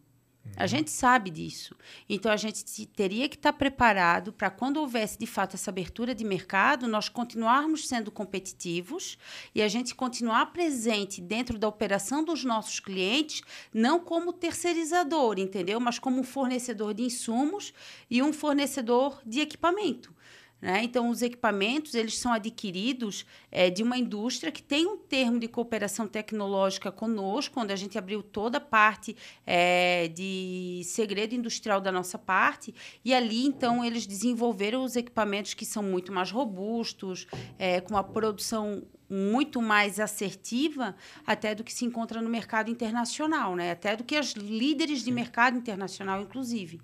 [0.56, 1.76] A gente sabe disso.
[2.08, 6.24] Então, a gente teria que estar preparado para, quando houvesse de fato essa abertura de
[6.24, 9.16] mercado, nós continuarmos sendo competitivos
[9.54, 13.42] e a gente continuar presente dentro da operação dos nossos clientes,
[13.72, 15.78] não como terceirizador, entendeu?
[15.78, 17.72] Mas como um fornecedor de insumos
[18.10, 20.12] e um fornecedor de equipamento.
[20.60, 20.82] Né?
[20.82, 25.46] Então, os equipamentos eles são adquiridos é, de uma indústria que tem um termo de
[25.46, 31.92] cooperação tecnológica conosco, onde a gente abriu toda a parte é, de segredo industrial da
[31.92, 37.26] nossa parte, e ali, então, eles desenvolveram os equipamentos que são muito mais robustos,
[37.58, 40.94] é, com uma produção muito mais assertiva
[41.26, 43.70] até do que se encontra no mercado internacional, né?
[43.70, 46.80] até do que as líderes de mercado internacional, inclusive.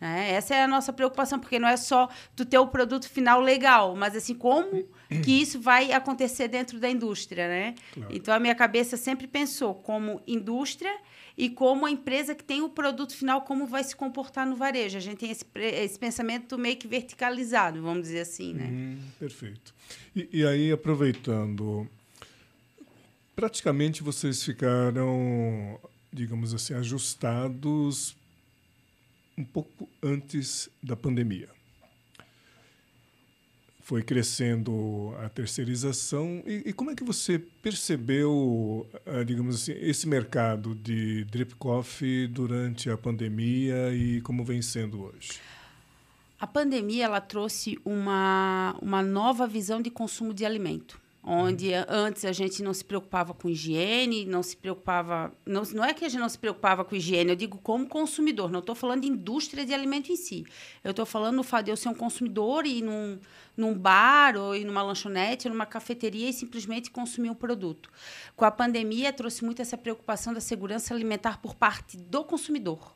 [0.00, 0.32] Né?
[0.32, 3.94] Essa é a nossa preocupação, porque não é só tu ter o produto final legal,
[3.96, 4.86] mas assim, como
[5.22, 7.74] que isso vai acontecer dentro da indústria, né?
[7.92, 8.14] Claro.
[8.14, 10.94] Então, a minha cabeça sempre pensou como indústria
[11.36, 14.96] e como a empresa que tem o produto final, como vai se comportar no varejo.
[14.96, 18.68] A gente tem esse, esse pensamento meio que verticalizado, vamos dizer assim, né?
[18.70, 19.74] Hum, perfeito.
[20.14, 21.88] E, e aí, aproveitando,
[23.34, 25.78] praticamente vocês ficaram,
[26.12, 28.16] digamos assim, ajustados
[29.36, 31.48] um pouco antes da pandemia.
[33.80, 36.42] Foi crescendo a terceirização.
[36.46, 42.26] E, e como é que você percebeu, ah, digamos assim, esse mercado de drip coffee
[42.26, 45.40] durante a pandemia e como vem sendo hoje?
[46.40, 52.32] A pandemia ela trouxe uma, uma nova visão de consumo de alimento onde antes a
[52.32, 55.32] gente não se preocupava com higiene, não se preocupava.
[55.46, 58.50] Não, não é que a gente não se preocupava com higiene, eu digo como consumidor,
[58.50, 60.44] não estou falando de indústria de alimento em si.
[60.82, 63.18] Eu estou falando no fato de eu ser um consumidor e ir num,
[63.56, 67.90] num bar ou ir numa lanchonete ou numa cafeteria e simplesmente consumir o produto.
[68.36, 72.92] Com a pandemia, trouxe muito essa preocupação da segurança alimentar por parte do consumidor.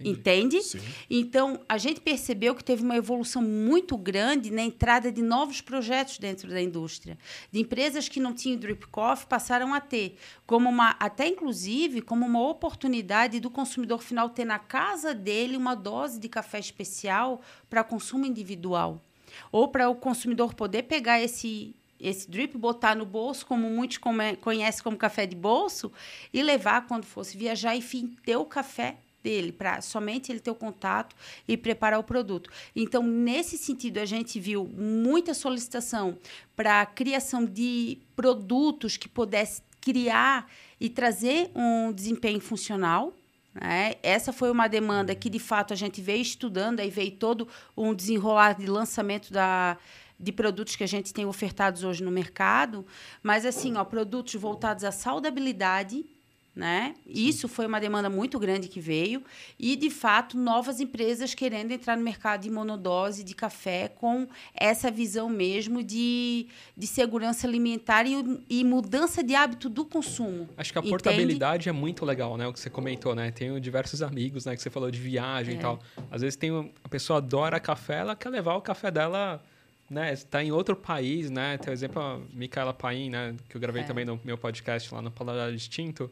[0.00, 0.56] Entendi.
[0.56, 0.62] Entende?
[0.62, 0.80] Sim.
[1.08, 6.18] Então, a gente percebeu que teve uma evolução muito grande na entrada de novos projetos
[6.18, 7.18] dentro da indústria.
[7.50, 12.26] De empresas que não tinham drip coffee passaram a ter, como uma, até inclusive como
[12.26, 17.40] uma oportunidade do consumidor final ter na casa dele uma dose de café especial
[17.70, 19.00] para consumo individual.
[19.52, 23.98] Ou para o consumidor poder pegar esse esse drip, botar no bolso, como muitos
[24.42, 25.90] conhecem como café de bolso,
[26.30, 30.54] e levar quando fosse viajar, enfim, ter o café dele, para somente ele ter o
[30.54, 31.16] contato
[31.48, 32.48] e preparar o produto.
[32.76, 36.16] Então, nesse sentido, a gente viu muita solicitação
[36.54, 40.48] para a criação de produtos que pudesse criar
[40.80, 43.12] e trazer um desempenho funcional.
[43.52, 43.94] Né?
[44.00, 47.92] Essa foi uma demanda que, de fato, a gente veio estudando, aí veio todo um
[47.92, 49.76] desenrolar de lançamento da,
[50.20, 52.86] de produtos que a gente tem ofertados hoje no mercado,
[53.24, 56.06] mas assim, ó, produtos voltados à saudabilidade,
[56.56, 56.94] né?
[57.06, 59.22] Isso foi uma demanda muito grande que veio
[59.58, 64.90] e, de fato, novas empresas querendo entrar no mercado de monodose de café com essa
[64.90, 70.48] visão mesmo de, de segurança alimentar e, e mudança de hábito do consumo.
[70.56, 72.46] Acho que a portabilidade é muito legal, né?
[72.46, 73.30] O que você comentou, né?
[73.30, 74.56] Tenho diversos amigos, né?
[74.56, 75.58] Que você falou de viagem é.
[75.58, 75.78] e tal.
[76.10, 79.42] Às vezes tem a pessoa adora café, ela quer levar o café dela
[79.88, 81.58] né, está em outro país, né?
[81.58, 83.84] Tem o exemplo a Micaela Paim, né, que eu gravei é.
[83.84, 86.10] também no meu podcast lá no Paladar Distinto.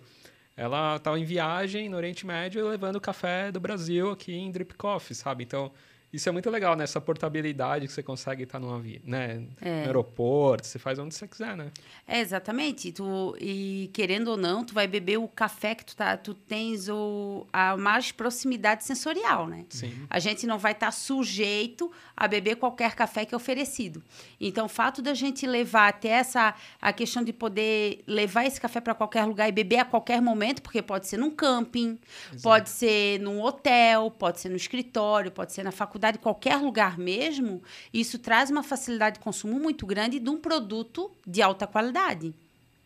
[0.56, 5.14] Ela estava em viagem no Oriente Médio levando café do Brasil aqui em Drip Coffee,
[5.14, 5.42] sabe?
[5.44, 5.72] Então,
[6.14, 6.84] isso é muito legal, né?
[6.84, 9.42] Essa portabilidade que você consegue estar no avião, né?
[9.60, 9.80] É.
[9.80, 11.72] No aeroporto, você faz onde você quiser, né?
[12.06, 12.92] É, exatamente.
[12.92, 16.88] Tu, e querendo ou não, tu vai beber o café que tu, tá, tu tens
[16.88, 19.66] o, a mais proximidade sensorial, né?
[19.68, 20.06] Sim.
[20.08, 24.00] A gente não vai estar tá sujeito a beber qualquer café que é oferecido.
[24.40, 28.80] Então, o fato da gente levar até essa a questão de poder levar esse café
[28.80, 31.98] para qualquer lugar e beber a qualquer momento, porque pode ser num camping,
[32.28, 32.42] Exato.
[32.42, 36.98] pode ser num hotel, pode ser no escritório, pode ser na faculdade de qualquer lugar
[36.98, 42.34] mesmo, isso traz uma facilidade de consumo muito grande de um produto de alta qualidade.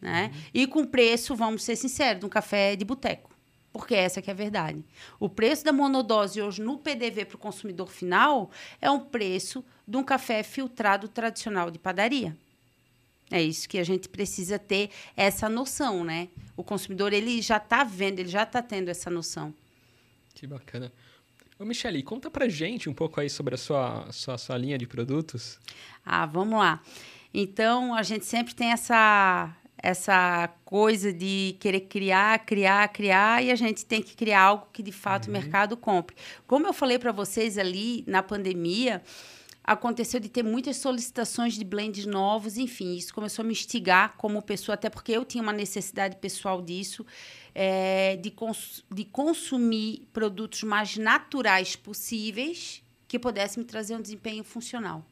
[0.01, 0.31] Né?
[0.33, 0.41] Uhum.
[0.55, 3.31] E com preço, vamos ser sinceros, de um café de boteco.
[3.73, 4.85] Porque essa que é a verdade.
[5.21, 8.51] O preço da monodose hoje no PDV para o consumidor final
[8.81, 12.37] é um preço de um café filtrado tradicional de padaria.
[13.31, 16.29] É isso que a gente precisa ter essa noção, né?
[16.57, 19.55] O consumidor ele já está vendo, ele já está tendo essa noção.
[20.35, 20.91] Que bacana.
[21.59, 24.87] Ô, Michele, conta pra gente um pouco aí sobre a sua, sua, sua linha de
[24.87, 25.59] produtos.
[26.07, 26.81] Ah, vamos lá.
[27.35, 33.57] Então, a gente sempre tem essa, essa coisa de querer criar, criar, criar, e a
[33.57, 35.31] gente tem que criar algo que de fato uhum.
[35.31, 36.15] o mercado compre.
[36.47, 39.03] Como eu falei para vocês ali na pandemia,
[39.63, 44.41] aconteceu de ter muitas solicitações de blends novos, enfim, isso começou a me instigar como
[44.41, 47.05] pessoa, até porque eu tinha uma necessidade pessoal disso
[47.55, 54.45] é, de, cons de consumir produtos mais naturais possíveis que pudessem me trazer um desempenho
[54.45, 55.05] funcional.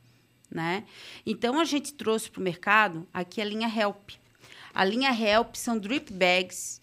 [0.51, 0.85] Né?
[1.27, 4.11] Então, a gente trouxe para o mercado aqui a linha Help.
[4.73, 6.81] A linha Help são drip bags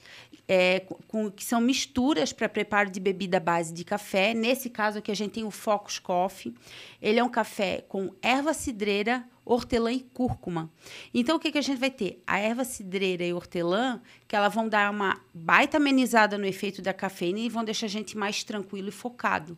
[0.48, 4.34] é, com, que são misturas para preparo de bebida base de café.
[4.34, 6.54] Nesse caso aqui, a gente tem o Focus Coffee.
[7.02, 10.70] Ele é um café com erva cidreira, hortelã e cúrcuma.
[11.14, 12.22] Então, o que, que a gente vai ter?
[12.26, 16.94] A erva cidreira e hortelã, que elas vão dar uma baita amenizada no efeito da
[16.94, 19.58] cafeína e vão deixar a gente mais tranquilo e focado.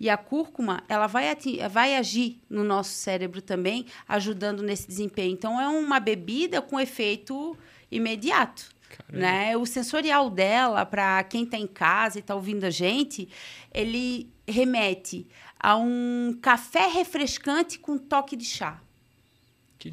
[0.00, 1.26] E a cúrcuma, ela vai,
[1.70, 5.32] vai agir no nosso cérebro também, ajudando nesse desempenho.
[5.32, 7.56] Então, é uma bebida com efeito
[7.90, 8.77] imediato.
[9.10, 9.56] Né?
[9.56, 13.28] O sensorial dela, para quem está em casa e está ouvindo a gente,
[13.72, 15.26] ele remete
[15.58, 18.80] a um café refrescante com toque de chá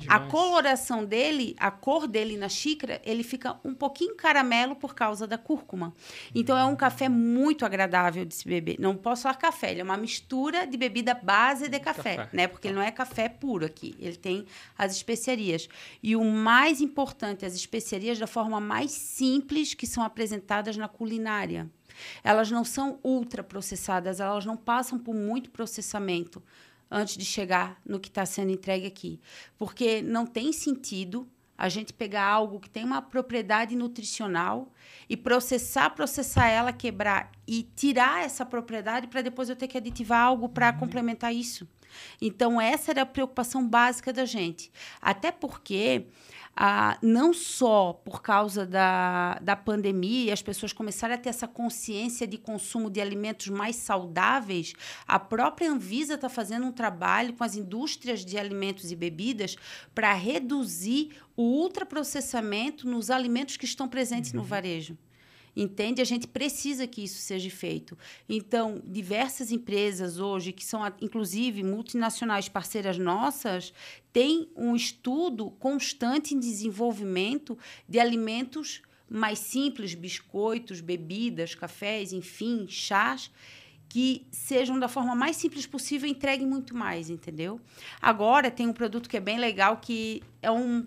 [0.08, 5.28] a coloração dele, a cor dele na xícara, ele fica um pouquinho caramelo por causa
[5.28, 5.94] da cúrcuma.
[6.34, 8.78] Então é um café muito agradável de se beber.
[8.80, 12.30] Não posso falar café, ele é uma mistura de bebida base de café, café.
[12.34, 12.48] né?
[12.48, 14.46] Porque ele não é café puro aqui, ele tem
[14.78, 15.68] as especiarias.
[16.02, 21.70] E o mais importante, as especiarias da forma mais simples que são apresentadas na culinária.
[22.24, 26.44] Elas não são ultraprocessadas, elas não passam por muito processamento
[26.96, 29.20] antes de chegar no que está sendo entregue aqui.
[29.58, 31.28] Porque não tem sentido
[31.58, 34.72] a gente pegar algo que tem uma propriedade nutricional
[35.10, 40.22] e processar, processar ela, quebrar e tirar essa propriedade para depois eu ter que aditivar
[40.22, 40.80] algo para uhum.
[40.80, 41.68] complementar isso.
[42.22, 44.72] Então, essa era a preocupação básica da gente.
[45.02, 46.08] Até porque
[46.56, 52.26] ah, não só por causa da, da pandemia, as pessoas começaram a ter essa consciência
[52.26, 54.74] de consumo de alimentos mais saudáveis,
[55.06, 59.58] a própria Anvisa está fazendo um trabalho com as indústrias de alimentos e bebidas
[59.94, 64.38] para reduzir o ultraprocessamento nos alimentos que estão presentes uhum.
[64.38, 64.98] no varejo
[65.56, 66.02] entende?
[66.02, 67.98] A gente precisa que isso seja feito.
[68.28, 73.74] Então, diversas empresas hoje, que são inclusive multinacionais parceiras nossas,
[74.12, 83.32] têm um estudo constante em desenvolvimento de alimentos mais simples, biscoitos, bebidas, cafés, enfim, chás,
[83.88, 87.62] que sejam da forma mais simples possível e entreguem muito mais, entendeu?
[88.02, 90.86] Agora tem um produto que é bem legal que é um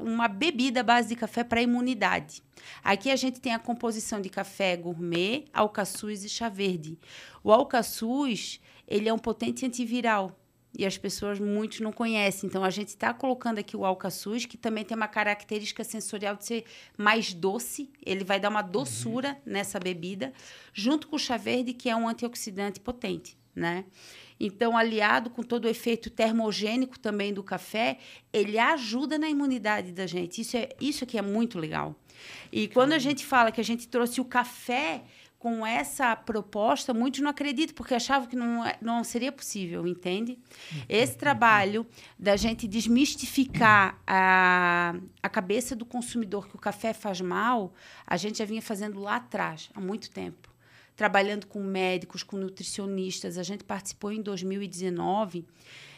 [0.00, 2.42] uma bebida base de café para imunidade.
[2.82, 6.98] Aqui a gente tem a composição de café gourmet, alcaçuz e chá verde.
[7.42, 10.38] O alcaçuz, ele é um potente antiviral
[10.76, 12.48] e as pessoas muitos não conhecem.
[12.48, 16.44] Então a gente está colocando aqui o alcaçuz, que também tem uma característica sensorial de
[16.44, 16.64] ser
[16.98, 17.90] mais doce.
[18.04, 19.52] Ele vai dar uma doçura uhum.
[19.52, 20.32] nessa bebida,
[20.72, 23.38] junto com o chá verde, que é um antioxidante potente.
[23.54, 23.84] Né?
[24.38, 27.98] Então, aliado com todo o efeito termogênico também do café,
[28.32, 30.40] ele ajuda na imunidade da gente.
[30.40, 31.94] Isso é isso que é muito legal.
[32.50, 35.02] E quando a gente fala que a gente trouxe o café
[35.44, 40.38] com essa proposta, muitos não acreditam, porque achavam que não, é, não seria possível, entende?
[40.88, 41.86] Esse trabalho
[42.18, 47.74] da gente desmistificar a, a cabeça do consumidor que o café faz mal,
[48.06, 50.53] a gente já vinha fazendo lá atrás, há muito tempo.
[50.96, 53.38] Trabalhando com médicos, com nutricionistas.
[53.38, 55.44] A gente participou em 2019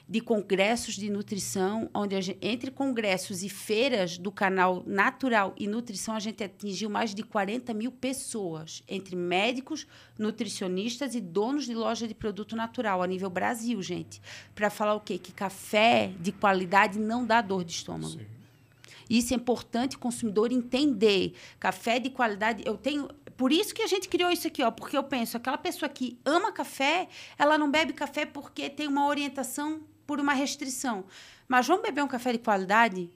[0.08, 6.14] de congressos de nutrição, onde gente, entre congressos e feiras do canal Natural e Nutrição,
[6.14, 9.84] a gente atingiu mais de 40 mil pessoas, entre médicos,
[10.16, 14.22] nutricionistas e donos de loja de produto natural a nível Brasil, gente.
[14.54, 15.18] Para falar o quê?
[15.18, 18.12] Que café de qualidade não dá dor de estômago.
[18.12, 18.26] Sim.
[19.10, 21.34] Isso é importante o consumidor entender.
[21.58, 24.96] Café de qualidade, eu tenho por isso que a gente criou isso aqui, ó, porque
[24.96, 27.08] eu penso, aquela pessoa que ama café,
[27.38, 31.04] ela não bebe café porque tem uma orientação por uma restrição.
[31.46, 33.10] Mas vamos beber um café de qualidade?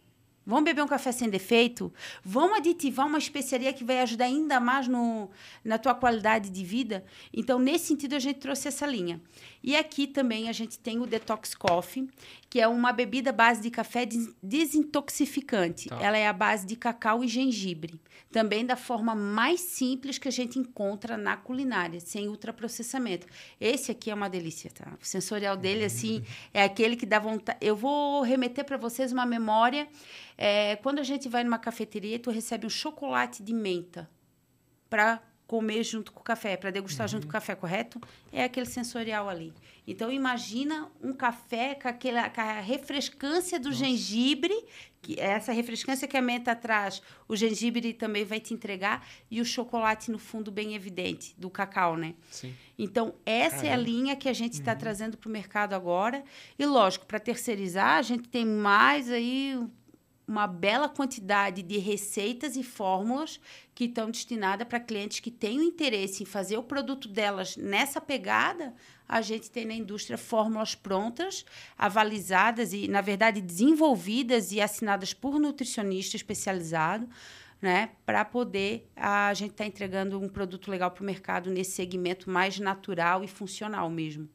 [0.45, 1.93] Vamos beber um café sem defeito?
[2.25, 5.31] Vamos aditivar uma especiaria que vai ajudar ainda mais no,
[5.65, 7.05] na tua qualidade de vida?
[7.33, 9.21] Então, nesse sentido, a gente trouxe essa linha.
[9.63, 12.09] E aqui também a gente tem o Detox Coffee,
[12.49, 14.07] que é uma bebida base de café
[14.43, 15.89] desintoxificante.
[15.89, 16.01] Tá.
[16.01, 18.01] Ela é a base de cacau e gengibre.
[18.31, 23.27] Também da forma mais simples que a gente encontra na culinária, sem ultraprocessamento.
[23.61, 24.97] Esse aqui é uma delícia, tá?
[25.01, 27.59] O sensorial dele, assim, é aquele que dá vontade.
[27.61, 29.89] Eu vou remeter para vocês uma memória.
[30.39, 34.09] É, quando a gente vai numa cafeteria, tu recebe um chocolate de menta
[34.89, 35.21] para
[35.51, 37.11] comer junto com o café, para degustar uhum.
[37.11, 38.01] junto com o café, correto?
[38.33, 39.53] É aquele sensorial ali.
[39.85, 43.85] Então imagina um café com, aquela, com a refrescância do Nossa.
[43.85, 44.55] gengibre,
[45.03, 49.41] que é essa refrescância que a menta traz, o gengibre também vai te entregar e
[49.41, 52.15] o chocolate no fundo bem evidente do cacau, né?
[52.31, 52.55] Sim.
[52.79, 53.71] Então essa Caramba.
[53.71, 54.79] é a linha que a gente está uhum.
[54.79, 56.23] trazendo para o mercado agora
[56.57, 59.59] e lógico para terceirizar a gente tem mais aí
[60.31, 63.41] uma bela quantidade de receitas e fórmulas
[63.75, 68.01] que estão destinadas para clientes que têm o interesse em fazer o produto delas nessa
[68.01, 68.73] pegada.
[69.09, 71.45] A gente tem na indústria fórmulas prontas,
[71.77, 77.09] avalizadas e, na verdade, desenvolvidas e assinadas por nutricionista especializado,
[77.61, 81.73] né, para poder a gente estar tá entregando um produto legal para o mercado nesse
[81.73, 84.29] segmento mais natural e funcional mesmo.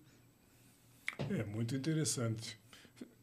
[1.29, 2.59] É muito interessante.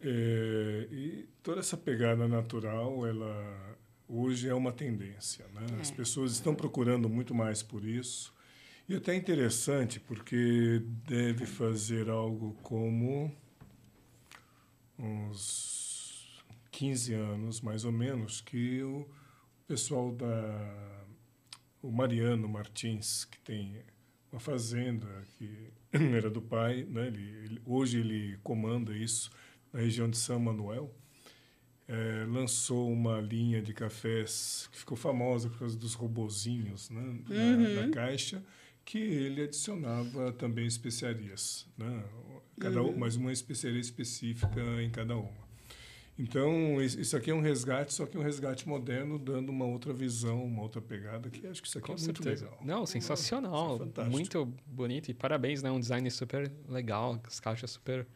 [0.03, 3.79] É, e toda essa pegada natural, ela
[4.09, 5.47] hoje é uma tendência.
[5.55, 5.67] Né?
[5.79, 5.81] É.
[5.81, 8.35] As pessoas estão procurando muito mais por isso.
[8.89, 13.35] E até interessante, porque deve fazer algo como
[14.99, 19.09] uns 15 anos, mais ou menos, que o
[19.67, 21.03] pessoal da...
[21.81, 23.83] O Mariano Martins, que tem
[24.31, 27.09] uma fazenda que era do pai, né?
[27.09, 29.31] ele, ele, hoje ele comanda isso,
[29.73, 30.95] na região de São Manuel,
[31.89, 37.75] é, lançou uma linha de cafés que ficou famosa por causa dos robozinhos né, uhum.
[37.75, 38.43] na, na, caixa,
[38.85, 42.05] que ele adicionava também especiarias, né,
[42.59, 42.97] cada uhum.
[42.97, 45.43] mas uma especiaria específica em cada uma.
[46.19, 50.45] Então, isso aqui é um resgate, só que um resgate moderno, dando uma outra visão,
[50.45, 52.45] uma outra pegada, que acho que isso aqui Com é certeza.
[52.45, 52.61] muito legal.
[52.65, 53.81] Não, sensacional.
[53.97, 55.11] É muito bonito.
[55.11, 55.71] E parabéns, né?
[55.71, 58.07] Um design super legal, as caixas super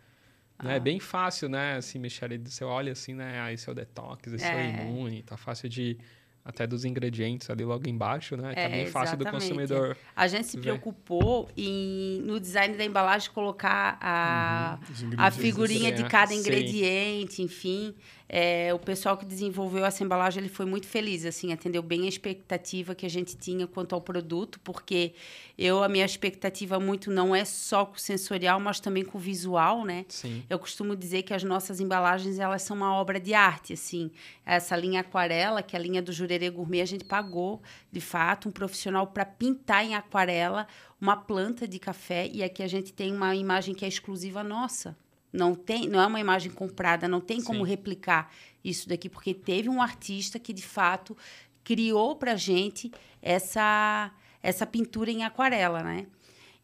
[0.63, 0.75] né?
[0.75, 0.81] É ah.
[0.81, 1.77] bem fácil, né?
[1.77, 3.41] Assim, mexer ali, você olha assim, né?
[3.41, 4.83] Aí seu detox, esse é.
[4.83, 5.99] imune, tá fácil de
[6.47, 8.55] até dos ingredientes ali logo embaixo, né?
[8.55, 9.49] Tá é, bem fácil exatamente.
[9.49, 9.97] do consumidor.
[10.15, 15.11] A gente se preocupou em, no design da embalagem, colocar a, uhum.
[15.19, 17.43] a figurinha de cada ingrediente, Sim.
[17.43, 17.95] enfim.
[18.29, 22.09] É, o pessoal que desenvolveu essa embalagem ele foi muito feliz, assim, atendeu bem a
[22.09, 25.15] expectativa que a gente tinha quanto ao produto, porque
[25.57, 29.21] eu a minha expectativa muito não é só com o sensorial, mas também com o
[29.21, 30.05] visual, né?
[30.09, 30.43] Sim.
[30.51, 34.11] Eu costumo dizer que as nossas embalagens elas são uma obra de arte, assim.
[34.45, 37.63] Essa linha aquarela, que é a linha do Jurerê Gourmet, a gente pagou,
[37.93, 40.67] de fato, um profissional para pintar em aquarela
[41.01, 44.97] uma planta de café e aqui a gente tem uma imagem que é exclusiva nossa.
[45.37, 47.71] Não tem, não é uma imagem comprada, não tem como Sim.
[47.71, 48.33] replicar
[48.65, 51.17] isso daqui, porque teve um artista que de fato
[51.63, 54.13] criou para gente essa
[54.43, 56.07] essa pintura em aquarela, né?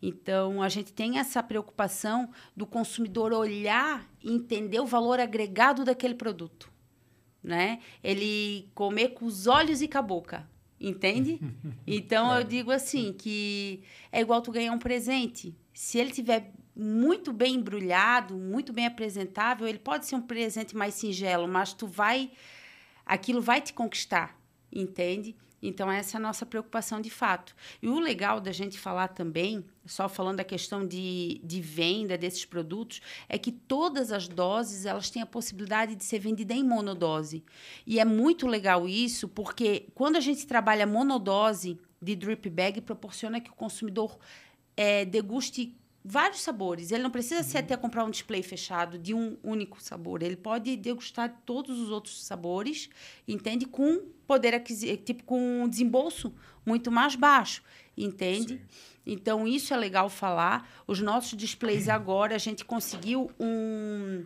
[0.00, 6.14] Então, a gente tem essa preocupação do consumidor olhar e entender o valor agregado daquele
[6.14, 6.70] produto,
[7.42, 7.80] né?
[8.02, 10.48] Ele comer com os olhos e com a boca,
[10.80, 11.40] entende?
[11.86, 15.54] Então, eu digo assim, que é igual tu ganhar um presente.
[15.72, 20.94] Se ele tiver muito bem embrulhado, muito bem apresentável, ele pode ser um presente mais
[20.94, 22.30] singelo, mas tu vai
[23.04, 24.38] aquilo vai te conquistar,
[24.70, 25.36] entende?
[25.62, 27.54] Então, essa é a nossa preocupação de fato.
[27.80, 32.44] E o legal da gente falar também, só falando da questão de, de venda desses
[32.44, 37.44] produtos, é que todas as doses elas têm a possibilidade de ser vendida em monodose.
[37.86, 43.40] E é muito legal isso, porque quando a gente trabalha monodose de drip bag, proporciona
[43.40, 44.18] que o consumidor
[44.76, 46.90] é, deguste vários sabores.
[46.90, 47.46] Ele não precisa uhum.
[47.46, 50.22] ser até comprar um display fechado de um único sabor.
[50.22, 52.88] Ele pode degustar todos os outros sabores,
[53.26, 53.66] entende?
[53.66, 56.32] Com poder aquisitivo, tipo com um desembolso
[56.64, 57.62] muito mais baixo,
[57.96, 58.54] entende?
[58.54, 58.60] Sim.
[59.04, 60.68] Então isso é legal falar.
[60.86, 64.24] Os nossos displays agora a gente conseguiu um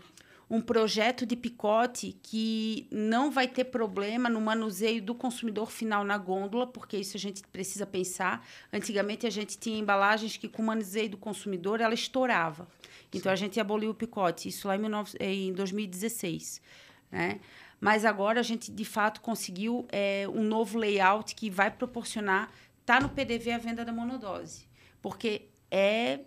[0.48, 6.16] um projeto de picote que não vai ter problema no manuseio do consumidor final na
[6.16, 8.46] gôndola, porque isso a gente precisa pensar.
[8.72, 12.68] Antigamente a gente tinha embalagens que com o manuseio do consumidor ela estourava.
[13.08, 13.32] Então Sim.
[13.32, 16.62] a gente aboliu o picote, isso lá em, 2016,
[17.10, 17.40] né?
[17.80, 22.50] Mas agora a gente de fato conseguiu é, um novo layout que vai proporcionar
[22.86, 24.66] tá no PDV a venda da monodose,
[25.02, 26.20] porque é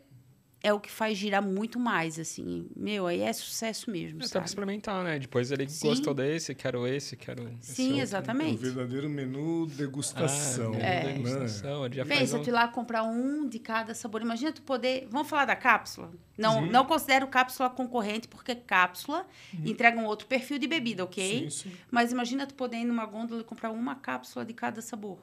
[0.62, 2.68] é o que faz girar muito mais, assim.
[2.76, 4.46] Meu, aí é sucesso mesmo, é, sabe?
[4.46, 5.18] experimentar, né?
[5.18, 5.88] Depois ele Sim.
[5.88, 8.56] gostou desse, quero esse, quero Sim, esse exatamente.
[8.56, 10.74] É um verdadeiro menu degustação.
[10.74, 11.14] Ah, é.
[11.14, 11.86] degustação.
[11.86, 12.44] Ele já Pensa, um...
[12.44, 14.22] tu ir lá comprar um de cada sabor.
[14.22, 15.08] Imagina tu poder...
[15.10, 16.12] Vamos falar da cápsula?
[16.38, 19.66] Não, não considero cápsula concorrente, porque cápsula uhum.
[19.66, 21.50] entrega um outro perfil de bebida, ok?
[21.50, 21.78] Sim, sim.
[21.90, 25.20] Mas imagina tu poder ir numa gôndola e comprar uma cápsula de cada sabor.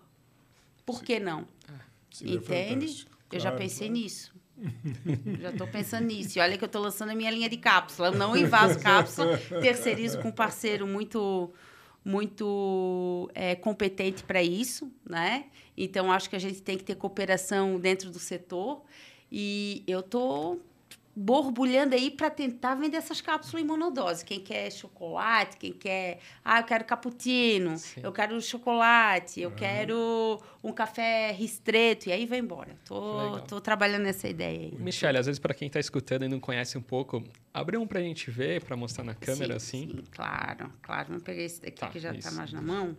[0.84, 1.05] Por sim.
[1.05, 1.47] que não?
[1.68, 2.28] É.
[2.30, 3.07] Entende?
[3.30, 4.03] Eu já pensei claro.
[4.03, 4.36] nisso.
[5.40, 6.38] Já estou pensando nisso.
[6.38, 8.09] E olha que eu estou lançando a minha linha de cápsula.
[8.09, 11.52] Eu não invaso cápsula, terceirizo com um parceiro muito
[12.04, 15.46] muito é, competente para isso, né?
[15.76, 18.84] Então acho que a gente tem que ter cooperação dentro do setor
[19.30, 20.61] e eu tô
[21.16, 24.22] borbulhando aí para tentar vender essas cápsulas em monodose.
[24.22, 26.18] Quem quer chocolate, quem quer.
[26.44, 28.02] Ah, eu quero cappuccino, Sim.
[28.02, 29.56] eu quero chocolate, eu uhum.
[29.56, 32.76] quero um café ristreto, e aí vai embora.
[32.84, 34.74] Tô, tô trabalhando nessa ideia aí.
[34.78, 38.00] Michelle, às vezes, para quem está escutando e não conhece um pouco, abre um para
[38.00, 39.88] a gente ver, para mostrar na câmera sim, assim.
[39.96, 41.08] Sim, claro, claro.
[41.08, 42.94] Vamos pegar esse daqui tá, que já está mais na mão.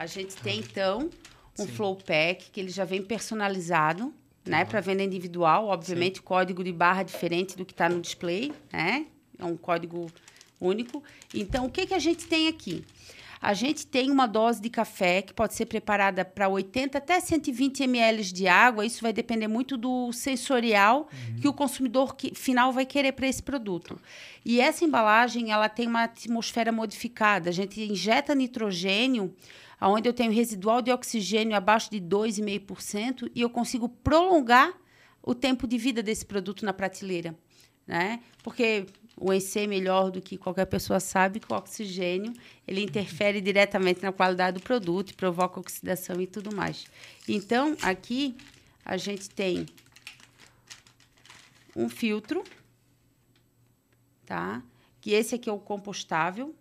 [0.00, 1.10] A gente tem, então,
[1.58, 1.72] um Sim.
[1.72, 4.14] flow pack que ele já vem personalizado,
[4.46, 4.62] né?
[4.62, 4.66] Uhum.
[4.66, 5.66] Para venda individual.
[5.66, 6.24] Obviamente, Sim.
[6.24, 9.04] código de barra diferente do que está no display, né?
[9.38, 10.10] É um código
[10.58, 11.04] único.
[11.34, 12.82] Então, o que, que a gente tem aqui?
[13.42, 17.82] A gente tem uma dose de café que pode ser preparada para 80 até 120
[17.82, 18.86] ml de água.
[18.86, 21.40] Isso vai depender muito do sensorial uhum.
[21.42, 24.00] que o consumidor que, final vai querer para esse produto.
[24.46, 27.50] E essa embalagem ela tem uma atmosfera modificada.
[27.50, 29.34] A gente injeta nitrogênio
[29.88, 34.72] onde eu tenho residual de oxigênio abaixo de 2,5% e eu consigo prolongar
[35.22, 37.34] o tempo de vida desse produto na prateleira.
[37.86, 38.20] Né?
[38.42, 42.32] Porque o EC, melhor do que qualquer pessoa sabe, que o oxigênio
[42.66, 46.86] ele interfere diretamente na qualidade do produto, provoca oxidação e tudo mais.
[47.28, 48.36] Então, aqui
[48.84, 49.66] a gente tem
[51.74, 52.44] um filtro,
[54.24, 54.62] tá?
[55.00, 56.54] Que esse aqui é o compostável,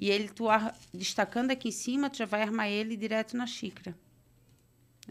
[0.00, 3.46] e ele, tu ar, destacando aqui em cima, tu já vai armar ele direto na
[3.46, 3.94] xícara.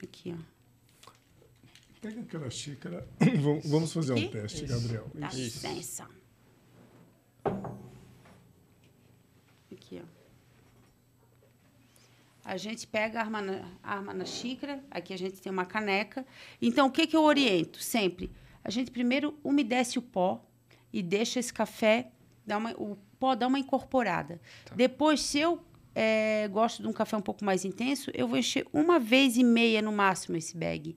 [0.02, 1.12] Aqui, ó.
[2.02, 3.08] Pega aquela xícara.
[3.66, 4.26] Vamos fazer aqui?
[4.26, 4.74] um teste, Isso.
[4.74, 5.08] Gabriel.
[5.14, 6.08] Dá licença.
[9.72, 10.20] Aqui, ó.
[12.44, 14.84] A gente pega, arma na, arma na xícara.
[14.90, 16.26] Aqui a gente tem uma caneca.
[16.60, 18.32] Então, o que, que eu oriento sempre?
[18.64, 20.44] A gente primeiro umedece o pó
[20.92, 22.12] e deixa esse café,
[22.44, 24.40] dá uma, o pode dar uma incorporada.
[24.66, 24.76] Tá.
[24.76, 25.62] Depois, se eu
[25.94, 29.44] é, gosto de um café um pouco mais intenso, eu vou encher uma vez e
[29.44, 30.96] meia no máximo esse bag.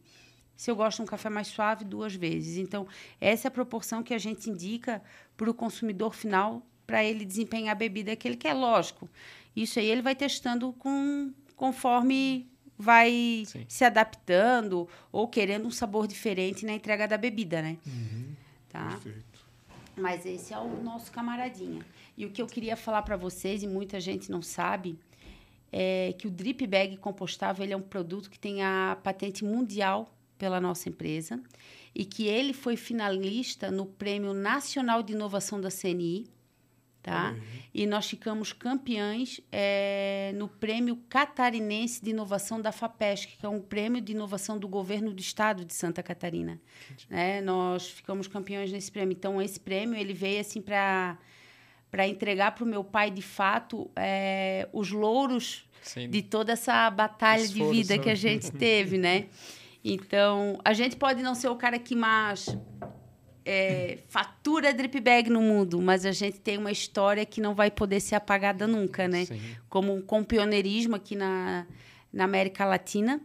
[0.56, 2.56] Se eu gosto de um café mais suave, duas vezes.
[2.56, 2.86] Então,
[3.20, 5.02] essa é a proporção que a gente indica
[5.36, 8.54] para o consumidor final para ele desempenhar a bebida que ele quer.
[8.54, 9.10] Lógico,
[9.56, 12.48] isso aí ele vai testando com, conforme
[12.78, 13.64] vai Sim.
[13.68, 17.78] se adaptando ou querendo um sabor diferente na entrega da bebida, né?
[17.86, 18.34] Uhum.
[18.68, 18.88] Tá?
[18.88, 19.46] Perfeito.
[19.96, 21.84] Mas esse é o nosso camaradinha.
[22.16, 24.98] E o que eu queria falar para vocês, e muita gente não sabe,
[25.70, 30.14] é que o Drip Bag compostável ele é um produto que tem a patente mundial
[30.36, 31.42] pela nossa empresa
[31.94, 36.26] e que ele foi finalista no Prêmio Nacional de Inovação da CNI
[37.02, 37.32] tá?
[37.32, 37.42] Uhum.
[37.74, 43.60] E nós ficamos campeões é, no Prêmio Catarinense de Inovação da FAPESC, que é um
[43.60, 46.60] prêmio de inovação do governo do estado de Santa Catarina.
[47.10, 47.40] Né?
[47.40, 49.12] Nós ficamos campeões nesse prêmio.
[49.12, 51.18] Então, esse prêmio ele veio assim para
[51.92, 56.08] para entregar para o meu pai, de fato, é, os louros Sim.
[56.08, 57.70] de toda essa batalha Esforço.
[57.70, 59.26] de vida que a gente teve, né?
[59.84, 62.56] Então, a gente pode não ser o cara que mais
[63.44, 67.70] é, fatura drip bag no mundo, mas a gente tem uma história que não vai
[67.70, 69.26] poder ser apagada nunca, né?
[69.26, 69.38] Sim.
[69.68, 71.66] Como com pioneirismo aqui na,
[72.10, 73.20] na América Latina,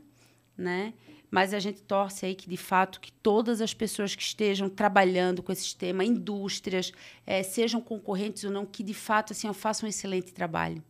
[0.57, 0.93] né?
[1.29, 5.43] Mas a gente torce aí que, de fato, que todas as pessoas que estejam trabalhando
[5.43, 6.91] com esse sistema, indústrias,
[7.25, 10.81] é, sejam concorrentes ou não, que, de fato, assim, façam um excelente trabalho.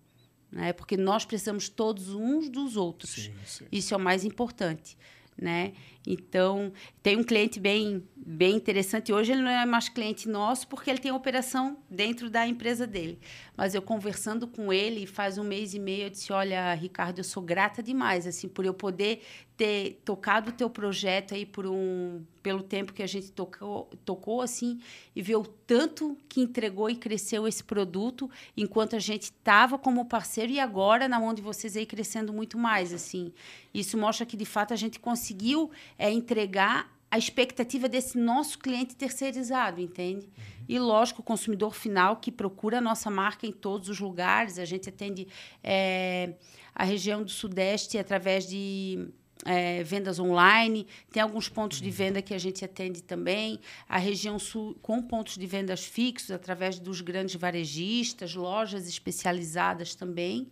[0.51, 0.73] Né?
[0.73, 3.11] Porque nós precisamos todos uns dos outros.
[3.11, 3.65] Sim, sim.
[3.71, 4.97] Isso é o mais importante.
[5.35, 5.73] Né?
[6.09, 6.71] Então,
[7.03, 9.11] tem um cliente bem, bem interessante.
[9.11, 13.19] Hoje ele não é mais cliente nosso porque ele tem operação dentro da empresa dele.
[13.57, 17.25] Mas eu conversando com ele faz um mês e meio, eu disse: Olha, Ricardo, eu
[17.25, 19.21] sou grata demais assim por eu poder
[19.57, 24.41] ter tocado o teu projeto aí por um pelo tempo que a gente tocou, tocou
[24.41, 24.79] assim
[25.13, 30.05] e ver o tanto que entregou e cresceu esse produto enquanto a gente estava como
[30.05, 33.33] parceiro e agora na mão de vocês aí crescendo muito mais assim.
[33.73, 38.95] Isso mostra que de fato a gente conseguiu é, entregar a expectativa desse nosso cliente
[38.95, 40.29] terceirizado, entende?
[40.67, 44.59] E, lógico, o consumidor final que procura a nossa marca em todos os lugares.
[44.59, 45.27] A gente atende
[45.63, 46.33] é,
[46.75, 49.09] a região do Sudeste através de
[49.45, 50.85] é, vendas online.
[51.09, 53.59] Tem alguns pontos de venda que a gente atende também.
[53.87, 60.49] A região Sul com pontos de vendas fixos através dos grandes varejistas, lojas especializadas também,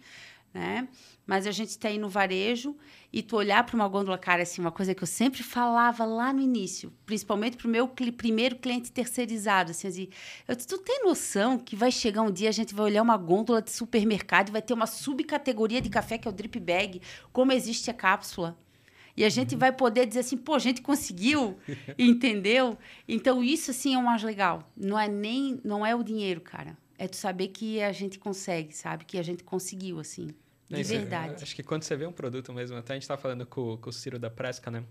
[0.53, 0.87] né?
[1.27, 2.77] Mas a gente está aí no varejo
[3.15, 6.33] e tu olhar para uma gôndola, cara, assim, uma coisa que eu sempre falava lá
[6.33, 10.09] no início, principalmente para o meu cli primeiro cliente terceirizado, assim, assim
[10.45, 13.61] eu, tu tem noção que vai chegar um dia, a gente vai olhar uma gôndola
[13.61, 17.01] de supermercado e vai ter uma subcategoria de café, que é o drip bag,
[17.31, 18.57] como existe a cápsula.
[19.15, 21.57] E a gente vai poder dizer assim, pô, a gente conseguiu,
[21.97, 22.77] entendeu?
[23.07, 24.69] Então, isso, assim, é o mais legal.
[24.75, 26.77] Não é nem, não é o dinheiro, cara.
[26.97, 29.05] É tu saber que a gente consegue, sabe?
[29.05, 30.27] Que a gente conseguiu, assim.
[30.69, 31.43] De Isso, é- verdade.
[31.43, 33.89] Acho que quando você vê um produto mesmo, até a gente estava falando com, com
[33.89, 34.83] o Ciro da Presca, né?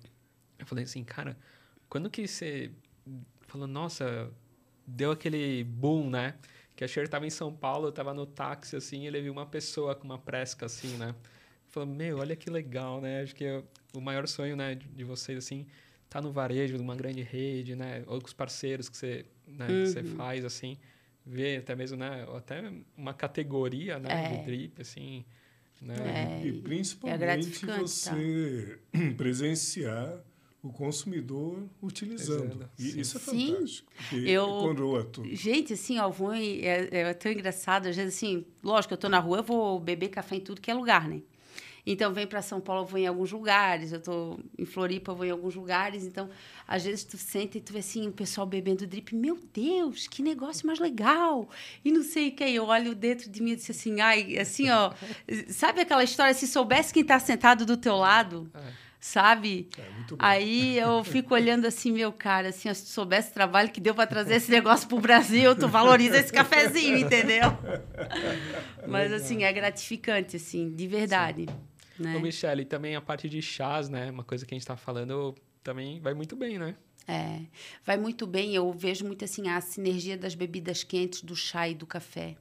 [0.59, 1.37] Eu falei assim, cara,
[1.89, 2.71] quando que você
[3.43, 4.31] falou, nossa,
[4.87, 6.35] deu aquele boom, né?
[6.77, 9.33] Que a Cher tava em São Paulo, eu tava no táxi, assim, e ele viu
[9.33, 11.15] uma pessoa com uma Presca, assim, né?
[11.69, 13.23] Falou, meu, olha que legal, né?
[13.23, 13.63] Acho que é
[13.93, 15.67] o maior sonho, né, de, de vocês, assim,
[16.09, 18.05] tá no varejo de uma grande rede, né?
[18.07, 20.77] Ou com os parceiros que você, né, que você faz, assim,
[21.27, 22.25] ver até mesmo, né?
[22.29, 24.09] ou Até uma categoria, né?
[24.11, 24.37] É.
[24.37, 25.25] De drip, assim,
[25.85, 26.41] né?
[26.43, 28.79] É, E e- principalmente é você
[29.17, 30.25] presenciar
[30.63, 32.47] o consumidor utilizando.
[32.55, 33.93] Usando, E isso é fantástico.
[34.15, 35.29] Eu- coroa tudo.
[35.35, 37.87] Gente, assim, ó, é, é tão engraçado.
[37.87, 40.71] Às vezes, assim, lógico, eu tô na rua, eu vou beber café em tudo que
[40.71, 41.21] é lugar, né?
[41.87, 43.93] Então, vem para São Paulo, eu vou em alguns lugares.
[43.93, 46.05] Eu tô em Floripa, eu vou em alguns lugares.
[46.05, 46.31] Então,
[46.67, 49.15] às vezes, tu senta e tu vê, assim, o pessoal bebendo drip.
[49.15, 51.49] Meu Deus, que negócio mais legal!
[51.85, 52.45] E não sei o que.
[52.45, 54.93] Eu olho dentro de mim e disse assim, ai, assim, ó...
[55.49, 58.61] Sabe aquela história, se soubesse quem tá sentado do teu lado, É.
[58.99, 59.69] sabe?
[59.77, 60.25] É muito bom.
[60.25, 63.95] Aí eu fico olhando assim, meu cara, assim, se tu soubesse o trabalho que deu
[63.95, 67.43] para trazer esse negócio pro Brasil, tu valoriza esse cafezinho, entendeu?
[68.89, 71.47] Mas assim, é gratificante, assim, de verdade.
[71.99, 72.17] Né?
[72.17, 74.11] Ô, Michele, e também a parte de chás, né?
[74.11, 76.77] Uma coisa que a gente tá falando também vai muito bem, né?
[77.07, 77.41] É,
[77.85, 78.55] vai muito bem.
[78.55, 82.37] Eu vejo muito assim a sinergia das bebidas quentes, do chá e do café.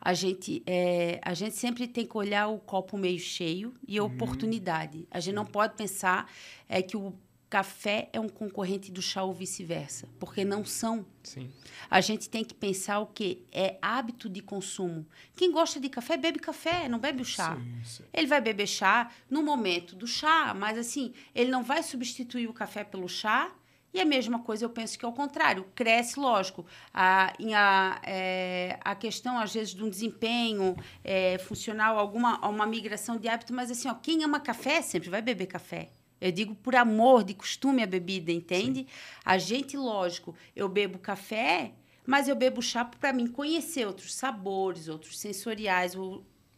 [0.00, 4.04] A gente, é, a gente sempre tem que olhar o copo meio cheio e a
[4.04, 5.06] oportunidade.
[5.10, 6.30] A gente não pode pensar
[6.68, 7.12] é, que o
[7.48, 11.06] café é um concorrente do chá ou vice-versa, porque não são.
[11.22, 11.50] Sim.
[11.90, 15.06] A gente tem que pensar o que é hábito de consumo.
[15.34, 17.56] Quem gosta de café bebe café, não bebe o chá.
[17.56, 18.04] Sim, sim.
[18.12, 22.52] Ele vai beber chá no momento do chá, mas assim, ele não vai substituir o
[22.52, 23.52] café pelo chá.
[23.92, 25.64] E a mesma coisa eu penso que é o contrário.
[25.74, 32.38] Cresce, lógico, a, a, é, a questão, às vezes, de um desempenho é, funcional, alguma
[32.46, 35.90] uma migração de hábito, mas assim, ó, quem ama café sempre vai beber café.
[36.20, 38.86] Eu digo por amor, de costume a bebida, entende?
[39.24, 41.72] A gente, lógico, eu bebo café,
[42.06, 45.94] mas eu bebo chá para mim conhecer outros sabores, outros sensoriais.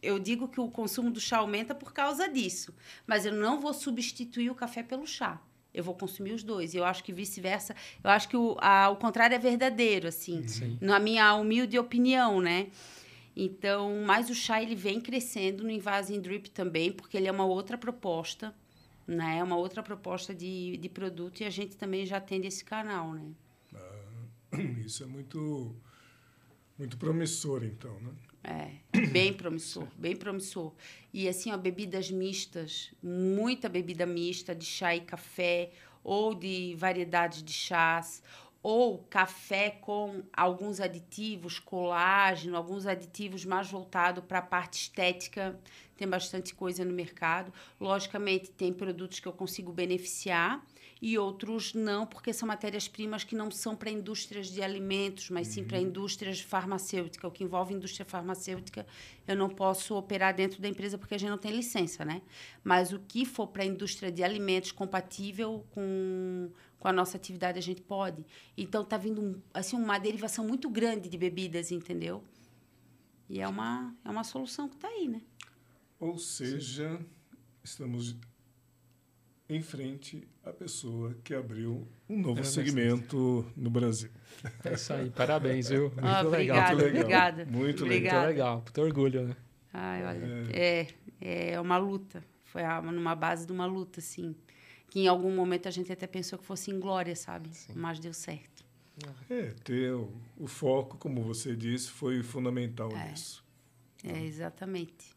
[0.01, 2.73] Eu digo que o consumo do chá aumenta por causa disso,
[3.05, 5.39] mas eu não vou substituir o café pelo chá.
[5.73, 6.73] Eu vou consumir os dois.
[6.75, 7.73] Eu acho que vice-versa.
[8.03, 10.77] Eu acho que o, a- o contrário é verdadeiro, assim, Sim.
[10.81, 12.67] na minha humilde opinião, né?
[13.35, 17.45] Então, mas o chá ele vem crescendo no Invasing Drip também, porque ele é uma
[17.45, 18.53] outra proposta,
[19.11, 19.37] né?
[19.39, 23.13] É uma outra proposta de, de produto e a gente também já atende esse canal,
[23.13, 23.31] né?
[24.85, 25.75] Isso é muito,
[26.77, 28.11] muito promissor, então, né?
[28.43, 30.73] É, bem promissor, bem promissor.
[31.13, 35.71] E assim, ó, bebidas mistas, muita bebida mista de chá e café,
[36.03, 38.23] ou de variedades de chás,
[38.63, 45.59] ou café com alguns aditivos, colágeno, alguns aditivos mais voltados para a parte estética.
[45.97, 47.51] Tem bastante coisa no mercado.
[47.79, 50.63] Logicamente, tem produtos que eu consigo beneficiar
[51.01, 55.63] e outros não, porque são matérias-primas que não são para indústrias de alimentos, mas sim
[55.63, 57.27] para indústrias farmacêuticas.
[57.27, 58.85] O que envolve indústria farmacêutica,
[59.27, 62.21] eu não posso operar dentro da empresa porque a gente não tem licença, né?
[62.63, 66.51] Mas o que for para a indústria de alimentos compatível com,
[66.81, 68.25] com a nossa atividade, a gente pode.
[68.57, 72.23] Então, está vindo um, assim, uma derivação muito grande de bebidas, entendeu?
[73.29, 75.21] E é uma, é uma solução que está aí, né?
[75.99, 77.05] Ou seja, Sim.
[77.63, 78.17] estamos
[79.47, 84.09] em frente à pessoa que abriu um novo segmento no Brasil.
[84.65, 85.91] É isso aí, parabéns, viu?
[85.91, 86.57] Muito ah, legal.
[86.57, 87.01] Obrigada, muito legal.
[87.01, 87.45] obrigada.
[87.45, 88.17] Muito obrigada.
[88.17, 89.35] Muito legal, muito orgulho, né?
[89.71, 90.87] Ai, olha, é.
[91.21, 92.23] é, é uma luta.
[92.45, 94.35] Foi numa base de uma luta, assim.
[94.91, 97.49] Que em algum momento a gente até pensou que fosse em glória, sabe?
[97.55, 97.71] Sim.
[97.75, 98.61] Mas deu certo.
[99.29, 103.09] É, ter o, o, foco, como você disse, foi fundamental é.
[103.09, 103.43] nisso.
[104.03, 105.15] É, exatamente.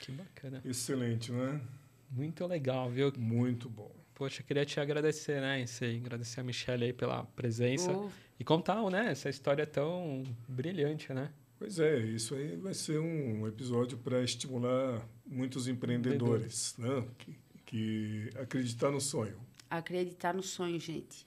[0.00, 0.62] Que bacana.
[0.64, 1.60] Excelente, não é?
[2.08, 3.12] Muito legal, viu?
[3.18, 3.90] Muito bom.
[4.14, 8.12] Poxa, queria te agradecer, né, Sei, agradecer a Michelle aí pela presença uh.
[8.38, 11.32] e contar, né, essa história tão brilhante, né?
[11.58, 17.34] Pois é, isso aí vai ser um episódio para estimular muitos empreendedores, né, que,
[17.70, 19.38] que acreditar no sonho.
[19.70, 21.24] Acreditar no sonho, gente.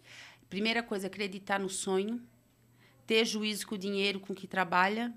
[0.49, 2.21] Primeira coisa, acreditar no sonho,
[3.07, 5.13] ter juízo com o dinheiro com que trabalha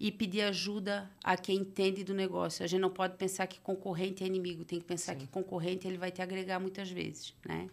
[0.00, 2.64] e pedir ajuda a quem entende do negócio.
[2.64, 5.20] A gente não pode pensar que concorrente é inimigo, tem que pensar Sim.
[5.20, 7.70] que concorrente ele vai te agregar muitas vezes, né?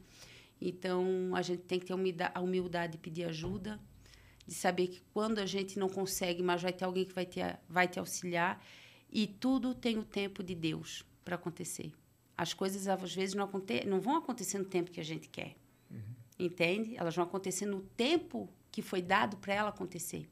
[0.62, 1.94] Então, a gente tem que ter
[2.36, 3.80] a humildade de pedir ajuda,
[4.46, 7.40] de saber que quando a gente não consegue, mas vai ter alguém que vai te,
[7.68, 8.64] vai te auxiliar.
[9.12, 11.92] E tudo tem o tempo de Deus para acontecer.
[12.38, 15.56] As coisas, às vezes, não, aconte não vão acontecer no tempo que a gente quer.
[15.90, 16.00] Uhum.
[16.38, 16.96] Entende?
[16.98, 20.28] Elas vão acontecer no tempo que foi dado para ela acontecer.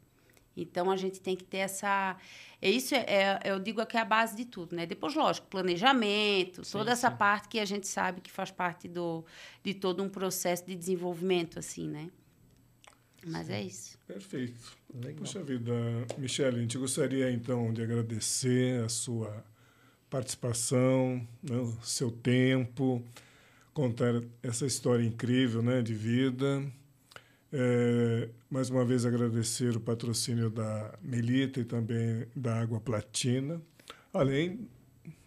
[0.55, 2.15] Então a gente tem que ter essa.
[2.61, 4.85] É isso é, é, eu digo que é a base de tudo, né?
[4.85, 7.17] Depois, lógico, planejamento, sim, toda essa sim.
[7.17, 9.25] parte que a gente sabe que faz parte do,
[9.63, 12.09] de todo um processo de desenvolvimento, assim, né?
[13.25, 13.53] Mas sim.
[13.53, 13.97] é isso.
[14.05, 14.77] Perfeito.
[14.93, 15.15] Legal.
[15.15, 15.73] Puxa vida,
[16.17, 19.43] Michele, a gente gostaria então de agradecer a sua
[20.13, 23.03] participação, né, seu tempo,
[23.73, 26.63] contar essa história incrível né, de vida.
[27.51, 33.59] É, mais uma vez agradecer o patrocínio da Melita e também da Água Platina,
[34.13, 34.69] além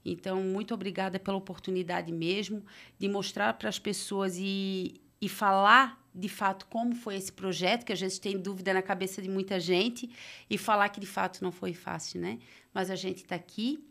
[0.03, 2.63] Então, muito obrigada pela oportunidade mesmo
[2.97, 7.93] de mostrar para as pessoas e, e falar de fato como foi esse projeto, que
[7.93, 10.09] às vezes tem dúvida na cabeça de muita gente,
[10.49, 12.39] e falar que de fato não foi fácil, né?
[12.73, 13.85] Mas a gente está aqui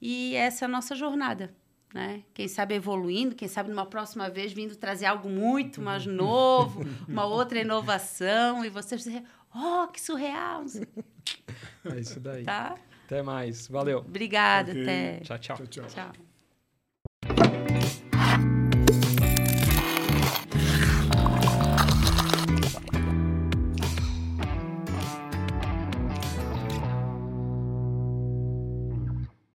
[0.00, 1.54] e essa é a nossa jornada
[1.96, 2.22] né?
[2.34, 7.24] Quem sabe evoluindo, quem sabe numa próxima vez vindo trazer algo muito mais novo, uma
[7.24, 9.22] outra inovação e você dizer,
[9.56, 10.64] oh, que surreal!
[11.84, 12.44] É isso daí.
[12.44, 12.76] Tá?
[13.04, 13.68] Até mais.
[13.68, 13.98] Valeu.
[13.98, 14.82] Obrigada, okay.
[14.82, 15.20] até.
[15.20, 15.38] tchau.
[15.38, 15.56] tchau.
[15.56, 15.86] tchau, tchau.
[15.86, 16.25] tchau.